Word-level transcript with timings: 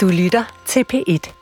Du 0.00 0.08
lytter 0.08 0.62
til 0.66 0.84
P1. 0.92 1.32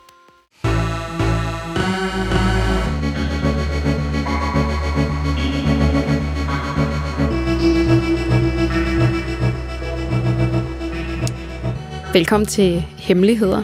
Velkommen 12.13 12.47
til 12.47 12.81
Hemmeligheder. 12.81 13.63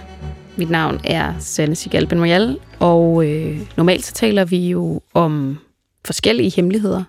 Mit 0.58 0.70
navn 0.70 1.00
er 1.04 1.40
Sanne 1.40 1.76
Sigal 1.76 2.08
Benmoyal, 2.08 2.60
og 2.80 3.26
øh, 3.28 3.60
normalt 3.78 4.06
så 4.06 4.14
taler 4.14 4.46
vi 4.46 4.70
jo 4.70 5.02
om 5.14 5.58
forskellige 6.06 6.52
hemmeligheder. 6.56 7.04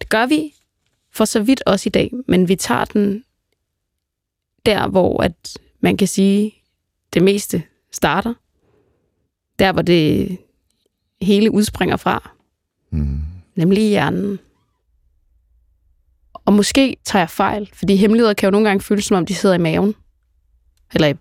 Det 0.00 0.08
gør 0.08 0.26
vi 0.26 0.54
for 1.12 1.24
så 1.24 1.40
vidt 1.40 1.62
også 1.66 1.88
i 1.88 1.90
dag, 1.90 2.10
men 2.28 2.48
vi 2.48 2.56
tager 2.56 2.84
den 2.84 3.24
der, 4.66 4.88
hvor 4.88 5.22
at 5.22 5.58
man 5.80 5.96
kan 5.96 6.08
sige, 6.08 6.61
det 7.14 7.22
meste 7.22 7.62
starter. 7.92 8.34
Der, 9.58 9.72
hvor 9.72 9.82
det 9.82 10.38
hele 11.22 11.50
udspringer 11.50 11.96
fra. 11.96 12.30
Mm. 12.90 13.20
Nemlig 13.56 13.88
hjernen. 13.88 14.38
Og 16.34 16.52
måske 16.52 16.96
tager 17.04 17.22
jeg 17.22 17.30
fejl, 17.30 17.70
fordi 17.74 17.96
hemmeligheder 17.96 18.34
kan 18.34 18.46
jo 18.46 18.50
nogle 18.50 18.68
gange 18.68 18.82
føles, 18.82 19.04
som 19.04 19.16
om 19.16 19.26
de 19.26 19.34
sidder 19.34 19.54
i 19.54 19.58
maven. 19.58 19.94
Eller 20.94 21.08
i 21.08 21.14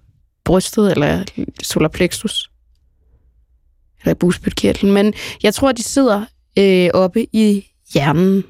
brystet, 0.44 0.92
eller 0.92 1.24
solar 1.64 1.90
plexus. 1.90 2.52
Eller 4.00 4.12
i 4.12 4.16
busbytkirtlen. 4.16 4.94
Men 4.94 5.14
jeg 5.44 5.54
tror, 5.54 5.72
de 5.72 5.84
sidder 5.84 6.26
øh, 6.60 6.90
oppe 6.94 7.28
i 7.36 7.68
hjernen. 7.94 8.44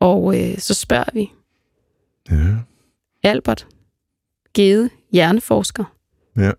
Og 0.00 0.40
øh, 0.40 0.58
så 0.58 0.74
spørger 0.74 1.10
vi. 1.12 1.30
Ja. 2.30 2.56
Albert 3.22 3.66
Gede, 4.54 4.90
hjerneforsker. 5.12 5.84
Ja. 6.36 6.50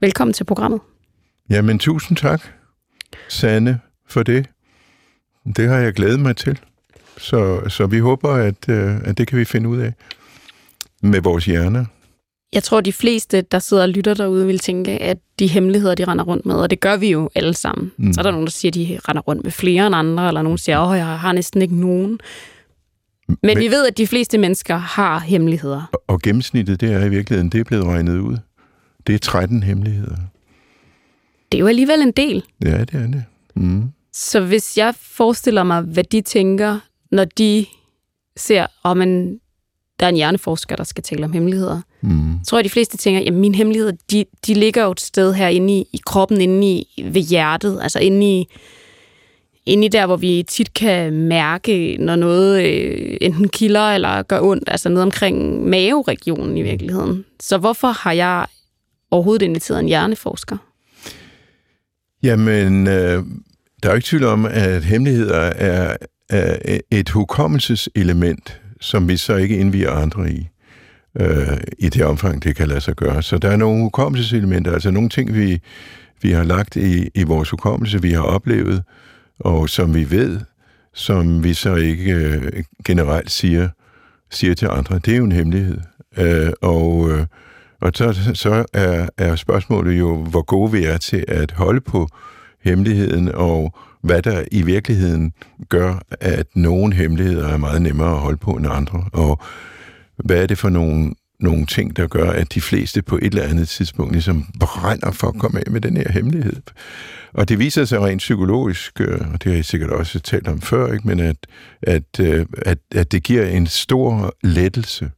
Velkommen 0.00 0.32
til 0.32 0.44
programmet. 0.44 0.80
Jamen, 1.50 1.78
tusind 1.78 2.16
tak, 2.16 2.42
Sanne, 3.28 3.80
for 4.08 4.22
det. 4.22 4.46
Det 5.56 5.68
har 5.68 5.76
jeg 5.76 5.92
glædet 5.92 6.20
mig 6.20 6.36
til. 6.36 6.60
Så, 7.18 7.68
så 7.68 7.86
vi 7.86 7.98
håber, 7.98 8.30
at, 8.30 8.68
øh, 8.68 8.96
at 9.04 9.18
det 9.18 9.28
kan 9.28 9.38
vi 9.38 9.44
finde 9.44 9.68
ud 9.68 9.78
af 9.78 9.92
med 11.02 11.20
vores 11.20 11.44
hjerner. 11.44 11.84
Jeg 12.52 12.62
tror, 12.62 12.80
de 12.80 12.92
fleste, 12.92 13.42
der 13.42 13.58
sidder 13.58 13.82
og 13.82 13.88
lytter 13.88 14.14
derude, 14.14 14.46
vil 14.46 14.58
tænke, 14.58 14.90
at 14.90 15.18
de 15.38 15.46
hemmeligheder, 15.46 15.94
de 15.94 16.04
render 16.04 16.24
rundt 16.24 16.46
med, 16.46 16.54
og 16.54 16.70
det 16.70 16.80
gør 16.80 16.96
vi 16.96 17.10
jo 17.10 17.30
alle 17.34 17.54
sammen. 17.54 17.92
Mm. 17.96 18.12
Så 18.12 18.20
er 18.20 18.22
der 18.22 18.30
nogen, 18.30 18.46
der 18.46 18.50
siger, 18.50 18.70
at 18.70 18.74
de 18.74 18.98
render 19.08 19.22
rundt 19.22 19.44
med 19.44 19.52
flere 19.52 19.86
end 19.86 19.96
andre, 19.96 20.28
eller 20.28 20.42
nogen 20.42 20.58
siger, 20.58 20.78
at 20.78 20.98
jeg 20.98 21.06
har 21.06 21.32
næsten 21.32 21.62
ikke 21.62 21.80
nogen. 21.80 22.20
Men, 23.28 23.38
Men 23.42 23.58
vi 23.58 23.68
ved, 23.68 23.86
at 23.86 23.98
de 23.98 24.06
fleste 24.06 24.38
mennesker 24.38 24.76
har 24.76 25.18
hemmeligheder. 25.18 25.82
Og, 25.92 26.02
og 26.06 26.22
gennemsnittet, 26.22 26.80
det 26.80 26.92
er 26.92 27.04
i 27.04 27.08
virkeligheden, 27.08 27.50
det 27.50 27.60
er 27.60 27.64
blevet 27.64 27.84
regnet 27.84 28.18
ud. 28.18 28.36
Det 29.06 29.14
er 29.14 29.18
13 29.18 29.62
hemmeligheder. 29.62 30.16
Det 31.52 31.58
er 31.58 31.60
jo 31.60 31.66
alligevel 31.66 32.00
en 32.00 32.10
del. 32.10 32.44
Ja, 32.64 32.80
det 32.80 32.94
er 32.94 33.06
det. 33.06 33.24
Mm. 33.56 33.84
Så 34.12 34.40
hvis 34.40 34.78
jeg 34.78 34.94
forestiller 35.00 35.62
mig, 35.62 35.82
hvad 35.82 36.04
de 36.04 36.20
tænker, 36.20 36.78
når 37.12 37.24
de 37.24 37.66
ser, 38.36 38.66
om 38.82 39.02
en, 39.02 39.38
der 40.00 40.06
er 40.06 40.10
en 40.10 40.16
hjerneforsker, 40.16 40.76
der 40.76 40.84
skal 40.84 41.04
tale 41.04 41.24
om 41.24 41.32
hemmeligheder, 41.32 41.80
mm. 42.00 42.44
tror 42.44 42.58
jeg, 42.58 42.64
de 42.64 42.70
fleste 42.70 42.96
tænker, 42.96 43.20
at 43.26 43.32
mine 43.32 43.54
hemmeligheder, 43.54 43.92
de, 44.10 44.24
de 44.46 44.54
ligger 44.54 44.84
jo 44.84 44.90
et 44.90 45.00
sted 45.00 45.32
her 45.34 45.48
inde 45.48 45.78
i, 45.78 45.88
i 45.92 46.00
kroppen, 46.06 46.40
inde 46.40 46.66
i, 46.66 47.02
ved 47.12 47.22
hjertet, 47.22 47.78
altså 47.82 47.98
inde 47.98 48.40
i, 48.40 48.48
inde 49.66 49.86
i 49.86 49.88
der, 49.88 50.06
hvor 50.06 50.16
vi 50.16 50.44
tit 50.48 50.74
kan 50.74 51.12
mærke, 51.12 51.96
når 52.00 52.16
noget 52.16 52.62
øh, 52.62 53.16
enten 53.20 53.48
kilder 53.48 53.90
eller 53.90 54.22
gør 54.22 54.40
ondt, 54.40 54.64
altså 54.66 54.88
ned 54.88 55.02
omkring 55.02 55.68
maveregionen 55.68 56.56
i 56.56 56.62
virkeligheden. 56.62 57.24
Så 57.40 57.58
hvorfor 57.58 57.88
har 57.88 58.12
jeg 58.12 58.46
overhovedet 59.10 59.44
inviteret 59.44 59.80
en 59.80 59.86
hjerneforsker? 59.86 60.56
Jamen, 62.22 62.86
øh, 62.86 63.24
der 63.82 63.88
er 63.88 63.92
jo 63.92 63.94
ikke 63.94 64.06
tvivl 64.06 64.24
om, 64.24 64.44
at 64.44 64.84
hemmeligheder 64.84 65.40
er, 65.40 65.96
er 66.28 66.78
et 66.90 67.10
hukommelseselement, 67.10 68.60
som 68.80 69.08
vi 69.08 69.16
så 69.16 69.36
ikke 69.36 69.58
indviger 69.58 69.90
andre 69.90 70.30
i 70.30 70.48
øh, 71.20 71.60
i 71.78 71.88
det 71.88 72.04
omfang, 72.04 72.44
det 72.44 72.56
kan 72.56 72.68
lade 72.68 72.80
sig 72.80 72.96
gøre. 72.96 73.22
Så 73.22 73.38
der 73.38 73.50
er 73.50 73.56
nogle 73.56 73.82
hukommelseselementer, 73.82 74.72
altså 74.72 74.90
nogle 74.90 75.08
ting, 75.08 75.34
vi, 75.34 75.60
vi 76.22 76.30
har 76.30 76.44
lagt 76.44 76.76
i, 76.76 77.08
i 77.14 77.22
vores 77.22 77.50
hukommelse, 77.50 78.02
vi 78.02 78.10
har 78.10 78.22
oplevet, 78.22 78.82
og 79.40 79.68
som 79.68 79.94
vi 79.94 80.10
ved, 80.10 80.40
som 80.94 81.44
vi 81.44 81.54
så 81.54 81.74
ikke 81.74 82.12
øh, 82.12 82.64
generelt 82.84 83.30
siger, 83.30 83.68
siger 84.30 84.54
til 84.54 84.68
andre. 84.70 84.98
Det 84.98 85.12
er 85.12 85.18
jo 85.18 85.24
en 85.24 85.32
hemmelighed. 85.32 85.78
Øh, 86.18 86.52
og 86.62 87.10
øh, 87.10 87.26
og 87.80 87.90
så, 87.94 88.30
så 88.34 88.64
er, 88.72 89.08
er 89.18 89.36
spørgsmålet 89.36 89.98
jo, 89.98 90.16
hvor 90.16 90.42
gode 90.42 90.72
vi 90.72 90.84
er 90.84 90.98
til 90.98 91.24
at 91.28 91.52
holde 91.52 91.80
på 91.80 92.08
hemmeligheden, 92.64 93.28
og 93.34 93.74
hvad 94.02 94.22
der 94.22 94.44
i 94.52 94.62
virkeligheden 94.62 95.32
gør, 95.68 95.98
at 96.20 96.46
nogle 96.54 96.94
hemmeligheder 96.94 97.48
er 97.48 97.56
meget 97.56 97.82
nemmere 97.82 98.10
at 98.10 98.20
holde 98.20 98.36
på 98.36 98.50
end 98.50 98.66
andre. 98.70 99.04
Og 99.12 99.40
hvad 100.16 100.42
er 100.42 100.46
det 100.46 100.58
for 100.58 100.68
nogle, 100.68 101.14
nogle 101.40 101.66
ting, 101.66 101.96
der 101.96 102.06
gør, 102.06 102.30
at 102.30 102.54
de 102.54 102.60
fleste 102.60 103.02
på 103.02 103.16
et 103.16 103.24
eller 103.24 103.42
andet 103.42 103.68
tidspunkt 103.68 104.12
ligesom 104.12 104.46
brænder 104.60 105.10
for 105.10 105.28
at 105.28 105.38
komme 105.38 105.60
af 105.66 105.72
med 105.72 105.80
den 105.80 105.96
her 105.96 106.12
hemmelighed. 106.12 106.62
Og 107.32 107.48
det 107.48 107.58
viser 107.58 107.84
sig 107.84 108.00
rent 108.00 108.18
psykologisk, 108.18 109.00
øh, 109.00 109.20
og 109.32 109.44
det 109.44 109.52
har 109.52 109.58
I 109.58 109.62
sikkert 109.62 109.90
også 109.90 110.20
talt 110.20 110.48
om 110.48 110.60
før, 110.60 110.92
ikke? 110.92 111.08
men 111.08 111.20
at, 111.20 111.36
at, 111.82 112.20
øh, 112.20 112.46
at, 112.58 112.78
at 112.94 113.12
det 113.12 113.22
giver 113.22 113.46
en 113.46 113.66
stor 113.66 114.36
lettelse 114.42 115.10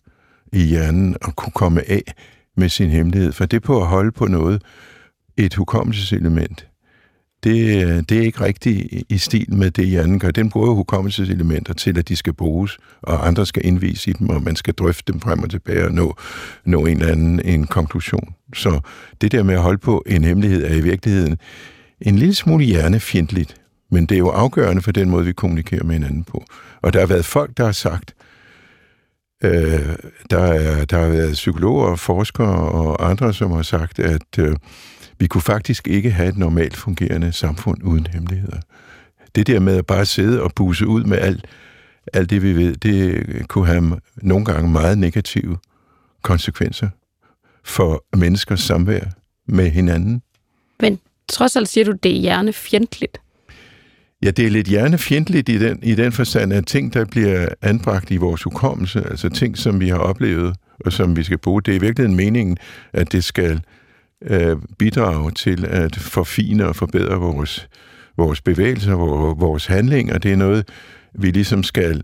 i 0.53 0.65
hjernen 0.65 1.17
at 1.29 1.37
kunne 1.37 1.53
komme 1.55 1.91
af 1.91 2.03
med 2.57 2.69
sin 2.69 2.91
hemmelighed. 2.91 3.33
For 3.33 3.47
det 3.47 3.63
på 3.63 3.81
at 3.81 3.87
holde 3.87 4.13
på 4.13 4.27
noget, 4.27 4.63
et 5.37 5.55
hukommelseselement, 5.55 6.68
det, 7.45 7.85
øh, 7.85 8.03
det 8.09 8.13
er 8.13 8.23
ikke 8.23 8.41
rigtigt 8.41 9.05
i 9.09 9.19
stil 9.19 9.55
med 9.55 9.71
det, 9.71 9.87
hjernen 9.87 10.19
gør. 10.19 10.31
Den 10.31 10.51
bruger 10.51 10.75
hukommelseselementer 10.75 11.75
til, 11.75 11.99
at 11.99 12.09
de 12.09 12.17
skal 12.17 12.33
bruges, 12.33 12.79
og 13.03 13.27
andre 13.27 13.47
skal 13.47 13.67
indvise 13.67 14.11
i 14.11 14.13
dem, 14.13 14.29
og 14.29 14.43
man 14.43 14.57
skal 14.57 14.75
drøfte 14.75 15.13
dem 15.13 15.21
frem 15.21 15.43
og 15.43 15.51
tilbage 15.51 15.85
og 15.85 15.93
nå, 15.93 16.15
nå 16.65 16.87
en 16.87 16.97
eller 16.97 17.13
anden 17.13 17.41
en 17.45 17.67
konklusion. 17.67 18.35
Så 18.55 18.81
det 19.21 19.33
der 19.33 19.43
med 19.43 19.55
at 19.55 19.63
holde 19.63 19.79
på 19.79 20.05
en 20.07 20.25
hemmelighed 20.25 20.65
er 20.65 20.75
i 20.75 20.81
virkeligheden 20.81 21.39
en 22.01 22.19
lille 22.19 22.35
smule 22.35 22.65
hjernefjendtligt, 22.65 23.55
men 23.91 24.07
det 24.07 24.15
er 24.15 24.19
jo 24.19 24.29
afgørende 24.29 24.83
for 24.83 24.93
den 24.93 25.11
måde, 25.11 25.25
vi 25.25 25.33
kommunikerer 25.33 25.85
med 25.85 25.95
hinanden 25.95 26.25
på. 26.25 26.45
Og 26.83 26.93
der 26.93 27.01
har 27.01 27.07
været 27.07 27.25
folk, 27.25 27.57
der 27.57 27.65
har 27.65 27.73
sagt, 27.73 28.15
øh, 29.45 29.97
der, 30.31 30.39
er, 30.39 30.85
der 30.85 30.99
har 30.99 31.09
været 31.09 31.33
psykologer 31.33 31.87
og 31.87 31.99
forskere 31.99 32.71
og 32.71 33.11
andre, 33.11 33.35
som 33.35 33.51
har 33.51 33.63
sagt, 33.63 33.99
at 33.99 34.39
øh, 34.39 34.57
vi 35.19 35.27
kunne 35.27 35.43
faktisk 35.43 35.89
ikke 35.89 36.11
have 36.11 36.29
et 36.29 36.39
normalt 36.39 36.77
fungerende 36.77 37.33
samfund 37.33 37.83
uden 37.85 38.07
hemmeligheder. 38.07 38.61
Det 39.35 39.47
der 39.47 39.61
med 39.61 39.77
at 39.77 39.87
bare 39.87 40.07
sidde 40.07 40.43
og 40.43 40.53
buse 40.57 40.87
ud 40.87 41.05
med 41.05 41.19
alt, 41.19 41.47
alt 42.13 42.31
det, 42.31 42.43
vi 42.43 42.53
ved, 42.53 42.77
det 42.77 43.25
kunne 43.49 43.67
have 43.67 44.01
nogle 44.17 44.45
gange 44.45 44.71
meget 44.71 44.99
negative 44.99 45.59
konsekvenser 46.23 46.89
for 47.65 48.05
menneskers 48.17 48.61
samvær 48.61 49.01
med 49.47 49.71
hinanden. 49.71 50.23
Men 50.81 50.99
trods 51.29 51.57
alt 51.57 51.69
siger 51.69 51.85
du, 51.85 51.93
det 51.93 52.17
er 52.17 52.21
hjernefjendtligt. 52.21 53.21
Ja, 54.23 54.31
det 54.31 54.47
er 54.47 54.51
lidt 54.51 54.67
hjernefjendtligt 54.67 55.49
i 55.49 55.59
den, 55.59 55.79
i 55.83 55.95
den 55.95 56.13
forstand, 56.13 56.53
at 56.53 56.67
ting, 56.67 56.95
der 56.95 57.05
bliver 57.05 57.49
anbragt 57.63 58.11
i 58.11 58.17
vores 58.17 58.43
hukommelse, 58.43 59.07
altså 59.11 59.29
ting, 59.29 59.59
som 59.59 59.81
vi 59.81 59.89
har 59.89 59.99
oplevet, 59.99 60.57
og 60.81 60.93
som 60.93 61.17
vi 61.17 61.23
skal 61.23 61.39
bruge, 61.39 61.63
det 61.63 61.73
er 61.73 61.77
i 61.77 61.81
virkeligheden 61.81 62.17
meningen, 62.17 62.57
at 62.93 63.13
det 63.13 63.25
skal 63.25 63.61
øh, 64.25 64.57
bidrage 64.79 65.31
til 65.31 65.65
at 65.65 65.97
forfine 65.97 66.67
og 66.67 66.77
forbedre 66.77 67.17
vores, 67.17 67.69
vores 68.17 68.41
bevægelser, 68.41 68.93
vores, 68.93 69.41
vores 69.41 69.67
handlinger. 69.67 70.19
Det 70.19 70.33
er 70.33 70.37
noget, 70.37 70.69
vi 71.15 71.31
ligesom 71.31 71.63
skal 71.63 72.03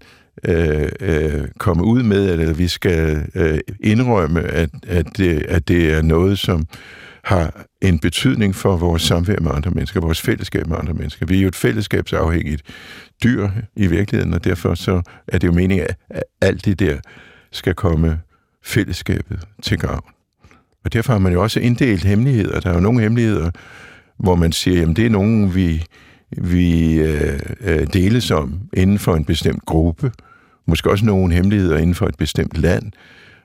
øh, 0.48 0.88
øh, 1.00 1.48
komme 1.58 1.84
ud 1.84 2.02
med, 2.02 2.30
eller 2.32 2.54
vi 2.54 2.68
skal 2.68 3.26
øh, 3.34 3.58
indrømme, 3.80 4.42
at, 4.42 4.70
at, 4.86 5.06
det, 5.16 5.42
at 5.48 5.68
det 5.68 5.92
er 5.92 6.02
noget, 6.02 6.38
som 6.38 6.66
har 7.24 7.66
en 7.82 7.98
betydning 7.98 8.54
for 8.54 8.76
vores 8.76 9.02
samvær 9.02 9.40
med 9.40 9.50
andre 9.54 9.70
mennesker, 9.70 10.00
vores 10.00 10.20
fællesskab 10.20 10.66
med 10.66 10.76
andre 10.76 10.94
mennesker. 10.94 11.26
Vi 11.26 11.36
er 11.38 11.42
jo 11.42 11.48
et 11.48 11.56
fællesskabsafhængigt 11.56 12.62
dyr 13.24 13.48
i 13.76 13.86
virkeligheden, 13.86 14.34
og 14.34 14.44
derfor 14.44 14.74
så 14.74 15.02
er 15.28 15.38
det 15.38 15.46
jo 15.46 15.52
meningen, 15.52 15.86
at 16.10 16.24
alt 16.40 16.64
det 16.64 16.78
der 16.78 16.96
skal 17.52 17.74
komme 17.74 18.20
fællesskabet 18.64 19.40
til 19.62 19.78
gavn. 19.78 20.13
Derfor 20.94 21.12
har 21.12 21.20
man 21.20 21.32
jo 21.32 21.42
også 21.42 21.60
inddelt 21.60 22.04
hemmeligheder. 22.04 22.60
Der 22.60 22.70
er 22.70 22.74
jo 22.74 22.80
nogle 22.80 23.00
hemmeligheder, 23.00 23.50
hvor 24.18 24.34
man 24.34 24.52
siger, 24.52 24.80
jamen 24.80 24.96
det 24.96 25.06
er 25.06 25.10
nogen, 25.10 25.54
vi, 25.54 25.84
vi 26.30 26.92
øh, 26.92 27.38
øh, 27.60 27.86
deles 27.92 28.30
om 28.30 28.60
inden 28.72 28.98
for 28.98 29.16
en 29.16 29.24
bestemt 29.24 29.64
gruppe. 29.66 30.12
Måske 30.66 30.90
også 30.90 31.04
nogle 31.04 31.34
hemmeligheder 31.34 31.76
inden 31.76 31.94
for 31.94 32.06
et 32.06 32.16
bestemt 32.16 32.58
land. 32.58 32.92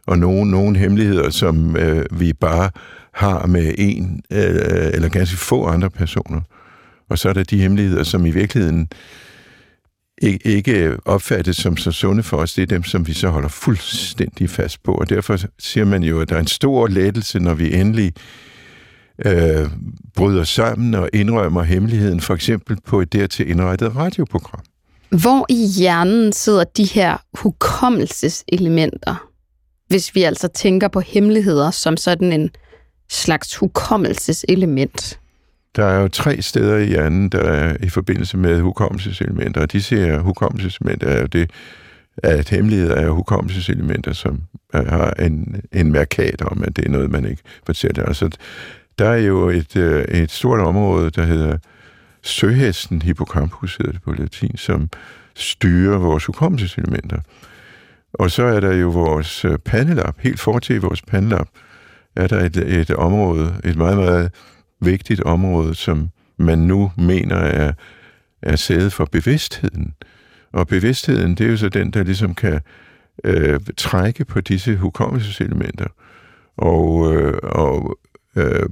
Og 0.07 0.17
nogle, 0.17 0.51
nogle 0.51 0.77
hemmeligheder, 0.77 1.29
som 1.29 1.75
øh, 1.75 2.05
vi 2.11 2.33
bare 2.33 2.69
har 3.13 3.45
med 3.45 3.73
en 3.77 4.21
øh, 4.31 4.91
eller 4.93 5.09
ganske 5.09 5.37
få 5.37 5.65
andre 5.65 5.89
personer. 5.89 6.41
Og 7.09 7.17
så 7.17 7.29
er 7.29 7.33
der 7.33 7.43
de 7.43 7.61
hemmeligheder, 7.61 8.03
som 8.03 8.25
i 8.25 8.31
virkeligheden 8.31 8.87
ikke 10.21 10.97
opfattes 11.05 11.57
som 11.57 11.77
så 11.77 11.91
sunde 11.91 12.23
for 12.23 12.37
os, 12.37 12.53
det 12.53 12.61
er 12.61 12.65
dem, 12.65 12.83
som 12.83 13.07
vi 13.07 13.13
så 13.13 13.29
holder 13.29 13.49
fuldstændig 13.49 14.49
fast 14.49 14.83
på. 14.83 14.93
Og 14.93 15.09
derfor 15.09 15.37
siger 15.59 15.85
man 15.85 16.03
jo, 16.03 16.21
at 16.21 16.29
der 16.29 16.35
er 16.35 16.39
en 16.39 16.47
stor 16.47 16.87
lettelse, 16.87 17.39
når 17.39 17.53
vi 17.53 17.73
endelig 17.73 18.13
øh, 19.25 19.69
bryder 20.15 20.43
sammen 20.43 20.93
og 20.93 21.09
indrømmer 21.13 21.63
hemmeligheden, 21.63 22.21
for 22.21 22.33
eksempel 22.33 22.77
på 22.85 23.01
et 23.01 23.13
dertil 23.13 23.49
indrettet 23.49 23.95
radioprogram. 23.95 24.63
Hvor 25.09 25.45
i 25.49 25.67
hjernen 25.77 26.33
sidder 26.33 26.63
de 26.63 26.83
her 26.83 27.17
hukommelseselementer, 27.33 29.29
hvis 29.87 30.15
vi 30.15 30.23
altså 30.23 30.47
tænker 30.47 30.87
på 30.87 30.99
hemmeligheder 30.99 31.71
som 31.71 31.97
sådan 31.97 32.33
en 32.33 32.49
slags 33.09 33.55
hukommelseselement? 33.55 35.19
Der 35.75 35.85
er 35.85 36.01
jo 36.01 36.07
tre 36.07 36.41
steder 36.41 36.77
i 36.77 36.85
hjernen, 36.85 37.29
der 37.29 37.39
er 37.39 37.77
i 37.83 37.89
forbindelse 37.89 38.37
med 38.37 38.61
hukommelseselementer, 38.61 39.61
og 39.61 39.71
de 39.71 39.81
ser 39.81 40.19
hukommelseselementer 40.19 41.07
er 41.07 41.21
jo 41.21 41.25
det, 41.25 41.51
at 42.17 42.49
hemmeligheder 42.49 42.95
er 42.95 43.09
hukommelseselementer, 43.09 44.13
som 44.13 44.41
har 44.73 45.13
en, 45.19 45.61
en 45.71 45.91
mærkat 45.91 46.41
om, 46.41 46.63
at 46.63 46.75
det 46.75 46.85
er 46.85 46.89
noget, 46.89 47.11
man 47.11 47.25
ikke 47.25 47.41
fortæller. 47.65 48.05
Altså, 48.05 48.29
der 48.99 49.09
er 49.09 49.17
jo 49.17 49.49
et, 49.49 49.75
øh, 49.75 50.03
et 50.03 50.31
stort 50.31 50.59
område, 50.59 51.09
der 51.09 51.25
hedder 51.25 51.57
søhesten, 52.23 53.01
hippocampus 53.01 53.75
hedder 53.75 53.91
det 53.91 54.01
på 54.01 54.11
latin, 54.11 54.57
som 54.57 54.89
styrer 55.35 55.97
vores 55.97 56.25
hukommelseselementer. 56.25 57.19
Og 58.13 58.31
så 58.31 58.43
er 58.43 58.59
der 58.59 58.73
jo 58.73 58.89
vores 58.89 59.45
øh, 59.45 59.57
pandelap, 59.57 60.15
helt 60.19 60.39
fortil 60.39 60.75
i 60.75 60.79
vores 60.79 61.01
pandelap, 61.01 61.47
er 62.15 62.27
der 62.27 62.39
et, 62.39 62.57
et 62.57 62.91
område, 62.91 63.53
et 63.63 63.77
meget, 63.77 63.97
meget 63.97 64.31
vigtigt 64.81 65.21
område, 65.21 65.75
som 65.75 66.09
man 66.37 66.59
nu 66.59 66.91
mener 66.97 67.35
er, 67.35 67.73
er 68.41 68.55
sædet 68.55 68.93
for 68.93 69.05
bevidstheden. 69.05 69.93
Og 70.53 70.67
bevidstheden, 70.67 71.35
det 71.35 71.45
er 71.45 71.49
jo 71.49 71.57
så 71.57 71.69
den, 71.69 71.91
der 71.91 72.03
ligesom 72.03 72.35
kan 72.35 72.61
øh, 73.23 73.59
trække 73.77 74.25
på 74.25 74.41
disse 74.41 74.75
hukommelseselementer 74.75 75.87
og, 76.57 77.15
øh, 77.15 77.39
og 77.43 77.97
øh, 78.35 78.69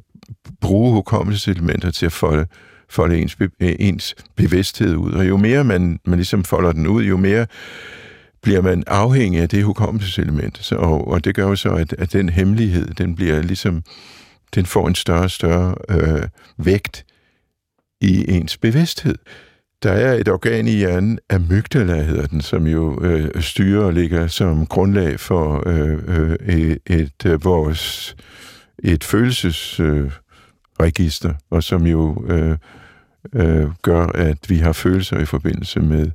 bruge 0.61 0.93
hukommelseselementer 0.93 1.91
til 1.91 2.05
at 2.05 2.11
folde, 2.11 2.47
folde 2.89 3.17
ens, 3.17 3.35
be, 3.35 3.49
øh, 3.59 3.75
ens 3.79 4.15
bevidsthed 4.35 4.95
ud. 4.95 5.11
Og 5.11 5.27
jo 5.27 5.37
mere 5.37 5.63
man, 5.63 5.99
man 6.05 6.15
ligesom 6.15 6.43
folder 6.43 6.71
den 6.71 6.87
ud, 6.87 7.03
jo 7.03 7.17
mere 7.17 7.45
bliver 8.41 8.61
man 8.61 8.83
afhængig 8.87 9.41
af 9.41 9.49
det 9.49 9.63
hukommelseselement. 9.63 10.57
Så, 10.57 10.75
og, 10.75 11.07
og 11.07 11.25
det 11.25 11.35
gør 11.35 11.47
jo 11.47 11.55
så, 11.55 11.69
at, 11.69 11.93
at 11.93 12.13
den 12.13 12.29
hemmelighed, 12.29 12.93
den 12.93 13.15
bliver 13.15 13.41
ligesom, 13.41 13.83
den 14.55 14.65
får 14.65 14.87
en 14.87 14.95
større 14.95 15.23
og 15.23 15.31
større 15.31 15.75
øh, 15.89 16.27
vægt 16.57 17.05
i 18.01 18.31
ens 18.31 18.57
bevidsthed. 18.57 19.15
Der 19.83 19.91
er 19.91 20.13
et 20.13 20.29
organ 20.29 20.67
i 20.67 20.71
hjernen, 20.71 21.19
amygdala 21.29 22.03
hedder 22.03 22.27
den, 22.27 22.41
som 22.41 22.67
jo 22.67 23.03
øh, 23.03 23.41
styrer 23.41 23.83
og 23.83 23.93
ligger 23.93 24.27
som 24.27 24.65
grundlag 24.65 25.19
for 25.19 25.63
øh, 25.67 25.97
øh, 26.07 26.35
et, 26.85 27.25
øh, 27.25 27.43
vores 27.43 28.15
et 28.83 29.03
følelsesregister, 29.03 31.29
øh, 31.29 31.35
og 31.49 31.63
som 31.63 31.85
jo 31.85 32.25
øh, 32.27 32.57
øh, 33.33 33.65
gør, 33.81 34.05
at 34.05 34.49
vi 34.49 34.57
har 34.57 34.73
følelser 34.73 35.19
i 35.19 35.25
forbindelse 35.25 35.79
med, 35.79 36.11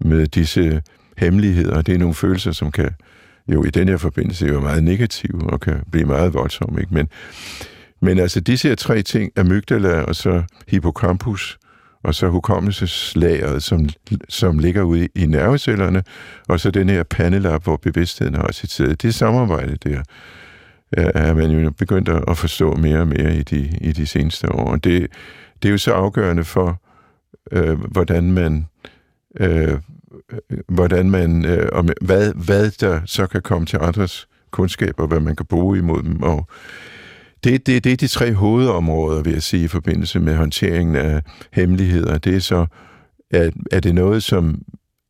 med 0.00 0.26
disse 0.26 0.82
hemmeligheder. 1.16 1.82
Det 1.82 1.94
er 1.94 1.98
nogle 1.98 2.14
følelser, 2.14 2.52
som 2.52 2.72
kan 2.72 2.90
jo 3.54 3.64
i 3.64 3.70
den 3.70 3.88
her 3.88 3.96
forbindelse 3.96 4.46
jo 4.46 4.60
meget 4.60 4.84
negative 4.84 5.50
og 5.52 5.60
kan 5.60 5.82
blive 5.90 6.06
meget 6.06 6.34
voldsomme. 6.34 6.80
Ikke? 6.80 6.94
Men, 6.94 7.08
men 8.02 8.18
altså 8.18 8.40
disse 8.40 8.68
her 8.68 8.74
tre 8.74 9.02
ting, 9.02 9.32
amygdala 9.36 10.02
og 10.02 10.16
så 10.16 10.42
hippocampus, 10.68 11.58
og 12.02 12.14
så 12.14 12.28
hukommelseslageret, 12.28 13.62
som, 13.62 13.88
som 14.28 14.58
ligger 14.58 14.82
ude 14.82 15.08
i 15.14 15.26
nervecellerne, 15.26 16.02
og 16.48 16.60
så 16.60 16.70
den 16.70 16.88
her 16.88 17.02
pandelap, 17.02 17.64
hvor 17.64 17.76
bevidstheden 17.76 18.34
har 18.34 18.52
sit 18.52 18.70
sæde. 18.70 18.94
Det 18.94 19.14
samarbejde 19.14 19.76
der 19.76 20.02
er 20.92 21.34
man 21.34 21.50
jo 21.50 21.70
begyndt 21.70 22.08
at 22.08 22.38
forstå 22.38 22.74
mere 22.74 22.98
og 22.98 23.08
mere 23.08 23.36
i 23.36 23.42
de, 23.42 23.78
i 23.80 23.92
de 23.92 24.06
seneste 24.06 24.52
år. 24.52 24.70
Og 24.70 24.84
det, 24.84 25.06
det 25.62 25.68
er 25.68 25.72
jo 25.72 25.78
så 25.78 25.92
afgørende 25.92 26.44
for, 26.44 26.80
øh, 27.52 27.80
hvordan 27.80 28.32
man 28.32 28.66
øh, 29.40 29.78
Øh, 30.50 30.58
hvordan 30.68 31.10
man, 31.10 31.44
øh, 31.44 31.68
og 31.72 31.84
hvad, 32.00 32.32
hvad 32.34 32.70
der 32.70 33.00
så 33.06 33.26
kan 33.26 33.42
komme 33.42 33.66
til 33.66 33.78
andres 33.82 34.28
kundskaber, 34.50 35.06
hvad 35.06 35.20
man 35.20 35.36
kan 35.36 35.46
bruge 35.46 35.78
imod 35.78 36.02
dem. 36.02 36.22
Og 36.22 36.48
det, 37.44 37.66
det, 37.66 37.84
det 37.84 37.92
er 37.92 37.96
de 37.96 38.08
tre 38.08 38.32
hovedområder, 38.32 39.22
vil 39.22 39.32
jeg 39.32 39.42
sige, 39.42 39.64
i 39.64 39.68
forbindelse 39.68 40.20
med 40.20 40.36
håndteringen 40.36 40.96
af 40.96 41.22
hemmeligheder. 41.52 42.18
Det 42.18 42.36
er 42.36 42.40
så, 42.40 42.66
at, 43.30 43.54
er 43.72 43.80
det 43.80 43.94
noget, 43.94 44.22
som 44.22 44.62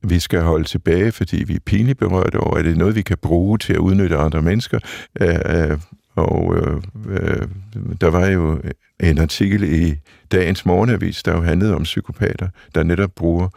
vi 0.03 0.19
skal 0.19 0.41
holde 0.41 0.65
tilbage, 0.65 1.13
fordi 1.13 1.45
vi 1.45 1.55
er 1.55 1.61
pinligt 1.67 1.99
berørt 1.99 2.35
over? 2.35 2.59
Er 2.59 2.63
det 2.63 2.77
noget, 2.77 2.95
vi 2.95 3.03
kan 3.03 3.17
bruge 3.23 3.59
til 3.59 3.73
at 3.73 3.79
udnytte 3.79 4.17
andre 4.17 4.43
mennesker? 4.43 4.79
Øh, 5.21 5.71
øh 5.71 5.79
og 6.17 6.57
øh, 6.57 6.83
øh, 7.09 7.49
der 8.01 8.11
var 8.11 8.27
jo 8.27 8.61
en 9.01 9.19
artikel 9.19 9.83
i 9.83 9.95
dagens 10.33 10.67
morgenavis, 10.67 11.23
der 11.23 11.33
jo 11.33 11.41
handlede 11.41 11.75
om 11.75 11.83
psykopater, 11.83 12.49
der 12.75 12.83
netop 12.83 13.11
bruger 13.17 13.49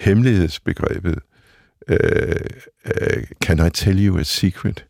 hemmelighedsbegrebet. 0.00 1.18
Uh, 1.90 1.96
uh, 2.84 3.22
can 3.42 3.66
I 3.66 3.70
tell 3.70 4.06
you 4.06 4.18
a 4.18 4.22
secret? 4.22 4.84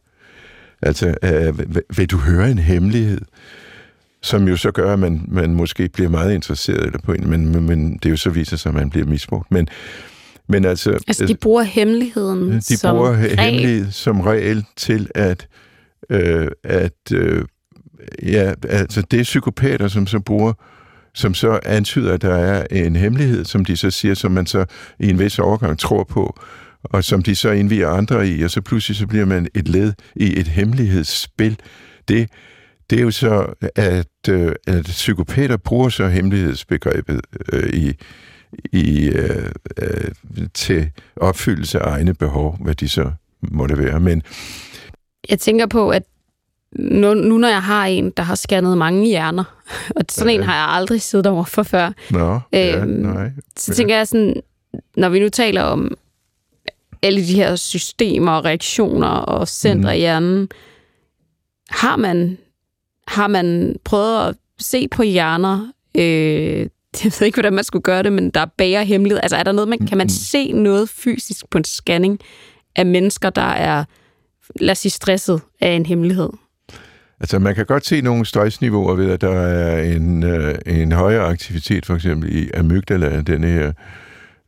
Altså, 0.83 1.15
uh, 1.23 1.59
vil 1.99 2.11
du 2.11 2.17
høre 2.17 2.51
en 2.51 2.59
hemmelighed? 2.59 3.21
Som 4.23 4.49
jo 4.49 4.57
så 4.57 4.71
gør, 4.71 4.93
at 4.93 4.99
man, 4.99 5.25
man 5.29 5.55
måske 5.55 5.89
bliver 5.89 6.11
meget 6.11 6.35
interesseret 6.35 6.87
eller 6.87 6.99
på 6.99 7.13
en, 7.13 7.31
men, 7.31 7.67
men, 7.67 7.99
det 8.03 8.11
jo 8.11 8.17
så 8.17 8.31
viser 8.31 8.57
sig, 8.57 8.71
at 8.71 8.75
man 8.75 8.91
bliver 8.91 9.07
misbrugt. 9.07 9.51
Men, 9.51 9.69
men 10.49 10.65
altså... 10.65 10.91
Altså, 10.91 11.27
de 11.27 11.37
bruger 11.37 11.63
hemmeligheden 11.63 12.53
de 12.53 12.63
som 12.77 12.97
bruger 12.97 13.13
regel. 13.13 13.39
hemmelighed 13.39 13.91
som 13.91 14.21
regel 14.21 14.65
til 14.77 15.11
at... 15.15 15.49
Øh, 16.11 16.49
at 16.65 17.13
øh, 17.13 17.45
ja, 18.23 18.53
altså 18.69 19.03
det 19.11 19.21
er 19.21 19.25
psykopater, 19.25 19.89
som 19.89 20.07
så 20.07 20.21
bruger 20.21 20.53
som 21.15 21.35
så 21.35 21.61
antyder, 21.67 22.15
at 22.15 22.23
der 22.23 22.35
er 22.35 22.67
en 22.71 22.97
hemmelighed, 22.97 23.45
som 23.45 23.65
de 23.65 23.77
så 23.77 23.91
siger, 23.91 24.15
som 24.15 24.33
man 24.33 24.47
så 24.47 24.65
i 25.01 25.11
en 25.11 25.19
vis 25.19 25.39
overgang 25.39 25.79
tror 25.79 26.05
på, 26.05 26.41
og 26.85 27.05
som 27.05 27.23
de 27.23 27.35
så 27.35 27.51
indviger 27.51 27.89
andre 27.89 28.29
i, 28.29 28.43
og 28.43 28.51
så 28.51 28.61
pludselig 28.61 28.97
så 28.97 29.07
bliver 29.07 29.25
man 29.25 29.49
et 29.55 29.69
led 29.69 29.93
i 30.17 30.39
et 30.41 30.49
hemmelighedsspil. 30.49 31.59
Det, 32.09 32.31
det 32.91 32.99
er 32.99 33.03
jo 33.03 33.11
så, 33.11 33.55
at, 33.77 34.29
øh, 34.29 34.53
at 34.67 34.85
psykopater 34.85 35.57
bruger 35.57 35.89
så 35.89 36.09
hemmelighedsbegrebet 36.09 37.21
øh, 37.53 37.71
i, 37.71 37.95
i, 38.73 39.09
øh, 39.09 39.51
øh, 39.83 40.11
til 40.55 40.91
opfyldelse 41.17 41.79
af 41.79 41.91
egne 41.91 42.15
behov, 42.15 42.59
hvad 42.61 42.75
de 42.75 42.89
så 42.89 43.11
måtte 43.43 43.79
være. 43.79 44.01
Men 44.01 44.23
Jeg 45.31 45.39
tænker 45.39 45.67
på, 45.67 45.91
at 45.91 46.03
nu, 46.79 47.15
nu 47.15 47.39
når 47.39 47.49
jeg 47.49 47.63
har 47.63 47.87
en, 47.87 48.11
der 48.11 48.23
har 48.23 48.35
scannet 48.35 48.79
mange 48.79 49.07
hjerner, 49.07 49.45
og 49.97 50.03
sådan 50.11 50.35
en 50.35 50.43
har 50.43 50.55
jeg 50.55 50.69
aldrig 50.77 51.03
siddet 51.03 51.27
over 51.27 51.45
for 51.45 51.63
før, 51.63 51.93
nå, 52.11 52.41
ja, 52.53 52.81
Øhm, 52.83 52.89
nej. 52.91 53.31
så 53.57 53.75
tænker 53.75 53.97
jeg 53.97 54.09
sådan, 54.09 54.43
når 54.97 55.09
vi 55.09 55.21
nu 55.21 55.29
taler 55.29 55.63
om 55.63 55.97
alle 57.03 57.21
de 57.27 57.35
her 57.35 57.57
systemer 57.57 58.33
og 58.33 58.45
reaktioner 58.45 59.09
og 59.09 59.49
centre 59.49 59.91
Mhm. 59.91 59.97
i 59.97 59.99
hjernen, 59.99 60.49
har 61.71 61.97
man, 61.97 62.39
har 63.09 63.27
man 63.27 63.77
prøvet 63.85 64.29
at 64.29 64.35
se 64.59 64.89
på 64.89 65.03
hjerner, 65.03 65.73
øh, 65.95 66.03
jeg 67.05 67.13
ved 67.21 67.23
ikke, 67.27 67.37
hvordan 67.37 67.53
man 67.53 67.65
skulle 67.65 67.83
gøre 67.83 68.03
det, 68.03 68.13
men 68.13 68.31
der 68.31 68.41
er 68.41 68.47
bærer 68.59 68.83
hemmelighed. 68.83 69.21
Altså 69.23 69.37
er 69.37 69.43
der 69.43 69.53
noget, 69.53 69.69
man, 69.69 69.79
kan 69.87 69.99
man 69.99 70.05
Mhm. 70.05 70.09
se 70.09 70.53
noget 70.53 70.89
fysisk 70.89 71.51
på 71.51 71.59
en 71.59 71.65
scanning 71.65 72.19
af 72.77 72.87
mennesker, 72.87 73.31
der 73.31 73.43
er, 73.43 73.85
lad 74.61 74.73
os 74.73 74.79
sige, 74.79 74.93
stresset 74.93 75.41
af 75.61 75.71
en 75.71 75.87
hemmelighed? 75.87 76.29
Altså, 77.21 77.39
man 77.39 77.55
kan 77.55 77.67
godt 77.67 77.87
se 77.87 78.01
nogle 78.01 78.27
stressniveauer 78.27 78.95
ved, 78.95 79.11
at 79.11 79.21
der 79.21 79.41
er 79.41 79.83
en, 79.83 80.23
øh, 80.23 80.55
en 80.67 80.93
højere 80.93 81.27
aktivitet, 81.27 81.87
for 81.87 81.95
eksempel 81.95 82.37
i 82.37 82.51
amygdala, 82.51 83.21
den 83.21 83.45
her, 83.45 83.73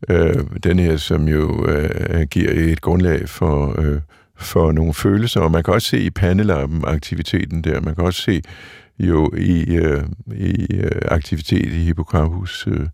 øh, 0.08 0.34
den 0.62 0.78
her 0.78 0.96
som 0.96 1.28
jo 1.28 1.66
øh, 1.66 2.22
giver 2.22 2.50
et 2.54 2.80
grundlag 2.80 3.28
for, 3.28 3.80
øh, 3.80 4.00
for 4.36 4.72
nogle 4.72 4.94
følelser. 4.94 5.40
Og 5.40 5.50
man 5.50 5.62
kan 5.62 5.74
også 5.74 5.88
se 5.88 5.98
i 5.98 6.10
pandelappen 6.10 6.84
aktiviteten 6.86 7.64
der. 7.64 7.80
Man 7.80 7.94
kan 7.94 8.04
også 8.04 8.22
se 8.22 8.42
jo 8.98 9.30
i, 9.36 9.76
øh, 9.76 10.02
i 10.34 10.66
øh, 10.74 10.90
aktivitet 11.04 11.72
i 11.72 11.84
hippocampus 11.84 12.66
øh, 12.66 12.86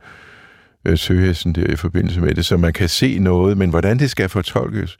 søgehesten 0.94 1.54
der 1.54 1.72
i 1.72 1.76
forbindelse 1.76 2.20
med 2.20 2.34
det, 2.34 2.46
så 2.46 2.56
man 2.56 2.72
kan 2.72 2.88
se 2.88 3.18
noget, 3.18 3.58
men 3.58 3.70
hvordan 3.70 3.98
det 3.98 4.10
skal 4.10 4.28
fortolkes. 4.28 4.96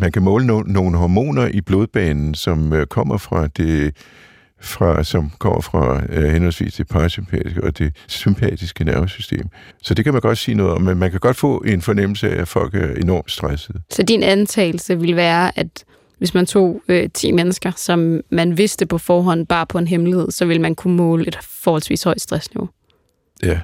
Man 0.00 0.12
kan 0.12 0.22
måle 0.22 0.44
no- 0.44 0.72
nogle 0.72 0.96
hormoner 0.96 1.46
i 1.46 1.60
blodbanen, 1.60 2.34
som 2.34 2.72
øh, 2.72 2.86
kommer 2.86 3.16
fra 3.16 3.46
det 3.46 3.96
fra, 4.60 5.04
som 5.04 5.30
kommer 5.38 5.60
fra 5.60 6.02
øh, 6.08 6.32
henholdsvis 6.32 6.74
det 6.74 6.88
parasympatiske 6.88 7.64
og 7.64 7.78
det 7.78 7.96
sympatiske 8.08 8.84
nervesystem. 8.84 9.46
Så 9.82 9.94
det 9.94 10.04
kan 10.04 10.14
man 10.14 10.22
godt 10.22 10.38
sige 10.38 10.54
noget 10.54 10.72
om, 10.72 10.82
men 10.82 10.98
man 10.98 11.10
kan 11.10 11.20
godt 11.20 11.36
få 11.36 11.58
en 11.58 11.82
fornemmelse 11.82 12.30
af, 12.30 12.40
at 12.40 12.48
folk 12.48 12.74
er 12.74 12.94
enormt 12.94 13.30
stressede. 13.30 13.80
Så 13.90 14.02
din 14.02 14.22
antagelse 14.22 15.00
vil 15.00 15.16
være, 15.16 15.58
at 15.58 15.84
hvis 16.18 16.34
man 16.34 16.46
tog 16.46 16.82
øh, 16.88 17.08
10 17.14 17.32
mennesker, 17.32 17.72
som 17.76 18.20
man 18.30 18.58
vidste 18.58 18.86
på 18.86 18.98
forhånd 18.98 19.46
bare 19.46 19.66
på 19.66 19.78
en 19.78 19.88
hemmelighed, 19.88 20.30
så 20.30 20.44
vil 20.44 20.60
man 20.60 20.74
kunne 20.74 20.96
måle 20.96 21.28
et 21.28 21.38
forholdsvis 21.42 22.02
højt 22.02 22.20
stressniveau. 22.20 22.68
Ja. 23.42 23.60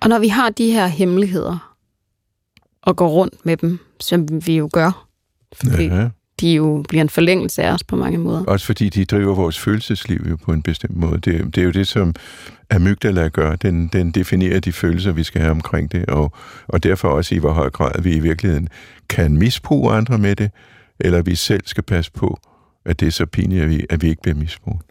Og 0.00 0.08
når 0.08 0.18
vi 0.18 0.28
har 0.28 0.50
de 0.50 0.70
her 0.70 0.86
hemmeligheder, 0.86 1.76
at 2.86 2.96
gå 2.96 3.06
rundt 3.08 3.46
med 3.46 3.56
dem, 3.56 3.78
som 4.00 4.46
vi 4.46 4.56
jo 4.56 4.68
gør. 4.72 5.06
Fordi 5.52 5.84
ja. 5.84 6.08
de 6.40 6.54
jo 6.54 6.84
bliver 6.88 7.02
en 7.02 7.08
forlængelse 7.08 7.62
af 7.62 7.72
os 7.72 7.84
på 7.84 7.96
mange 7.96 8.18
måder. 8.18 8.44
Også 8.44 8.66
fordi 8.66 8.88
de 8.88 9.04
driver 9.04 9.34
vores 9.34 9.58
følelsesliv 9.58 10.26
jo 10.30 10.36
på 10.36 10.52
en 10.52 10.62
bestemt 10.62 10.96
måde. 10.96 11.18
Det, 11.18 11.54
det 11.54 11.58
er 11.58 11.64
jo 11.64 11.70
det, 11.70 11.86
som 11.86 12.14
amygdala 12.70 13.28
gør. 13.28 13.56
Den, 13.56 13.88
den 13.88 14.10
definerer 14.10 14.60
de 14.60 14.72
følelser, 14.72 15.12
vi 15.12 15.22
skal 15.22 15.40
have 15.40 15.50
omkring 15.50 15.92
det, 15.92 16.06
og, 16.06 16.32
og 16.68 16.82
derfor 16.82 17.08
også 17.08 17.34
i 17.34 17.38
hvor 17.38 17.52
høj 17.52 17.70
grad 17.70 18.02
vi 18.02 18.16
i 18.16 18.20
virkeligheden 18.20 18.68
kan 19.08 19.38
misbruge 19.38 19.92
andre 19.92 20.18
med 20.18 20.36
det, 20.36 20.50
eller 21.00 21.22
vi 21.22 21.34
selv 21.34 21.62
skal 21.66 21.82
passe 21.82 22.12
på, 22.12 22.40
at 22.84 23.00
det 23.00 23.06
er 23.08 23.12
så 23.12 23.26
pinligt, 23.26 23.62
at 23.62 23.68
vi, 23.68 23.86
at 23.90 24.02
vi 24.02 24.08
ikke 24.08 24.22
bliver 24.22 24.36
misbrugt. 24.36 24.86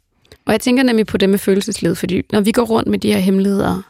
Og 0.46 0.52
jeg 0.52 0.62
tænker 0.62 0.84
nemlig 0.84 1.08
på 1.08 1.18
det 1.18 1.30
med 1.30 1.38
følelseslivet, 1.38 1.98
fordi 1.98 2.22
når 2.32 2.42
vi 2.42 2.52
går 2.52 2.64
rundt 2.64 2.90
med 2.90 3.00
de 3.00 3.12
her 3.12 3.20
hemmeligheder 3.20 3.82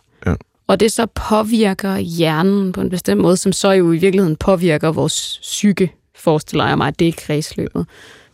og 0.67 0.79
det 0.79 0.91
så 0.91 1.05
påvirker 1.05 1.97
hjernen 1.97 2.71
på 2.71 2.81
en 2.81 2.89
bestemt 2.89 3.21
måde, 3.21 3.37
som 3.37 3.51
så 3.51 3.71
jo 3.71 3.91
i 3.91 3.97
virkeligheden 3.97 4.35
påvirker 4.35 4.91
vores 4.91 5.39
psyke, 5.41 5.91
forestiller 6.15 6.67
jeg 6.67 6.77
mig, 6.77 6.87
at 6.87 6.99
det 6.99 7.07
er 7.07 7.11
kredsløbet. 7.17 7.85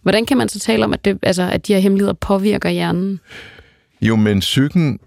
Hvordan 0.01 0.25
kan 0.25 0.38
man 0.38 0.50
så 0.50 0.59
tale 0.59 0.83
om, 0.83 0.93
at, 0.93 1.05
det, 1.05 1.19
altså, 1.23 1.43
at 1.43 1.67
de 1.67 1.73
her 1.73 1.79
hemmeligheder 1.79 2.13
påvirker 2.13 2.69
hjernen? 2.69 3.19
Jo, 4.01 4.15
men 4.15 4.39
psyken, 4.39 5.00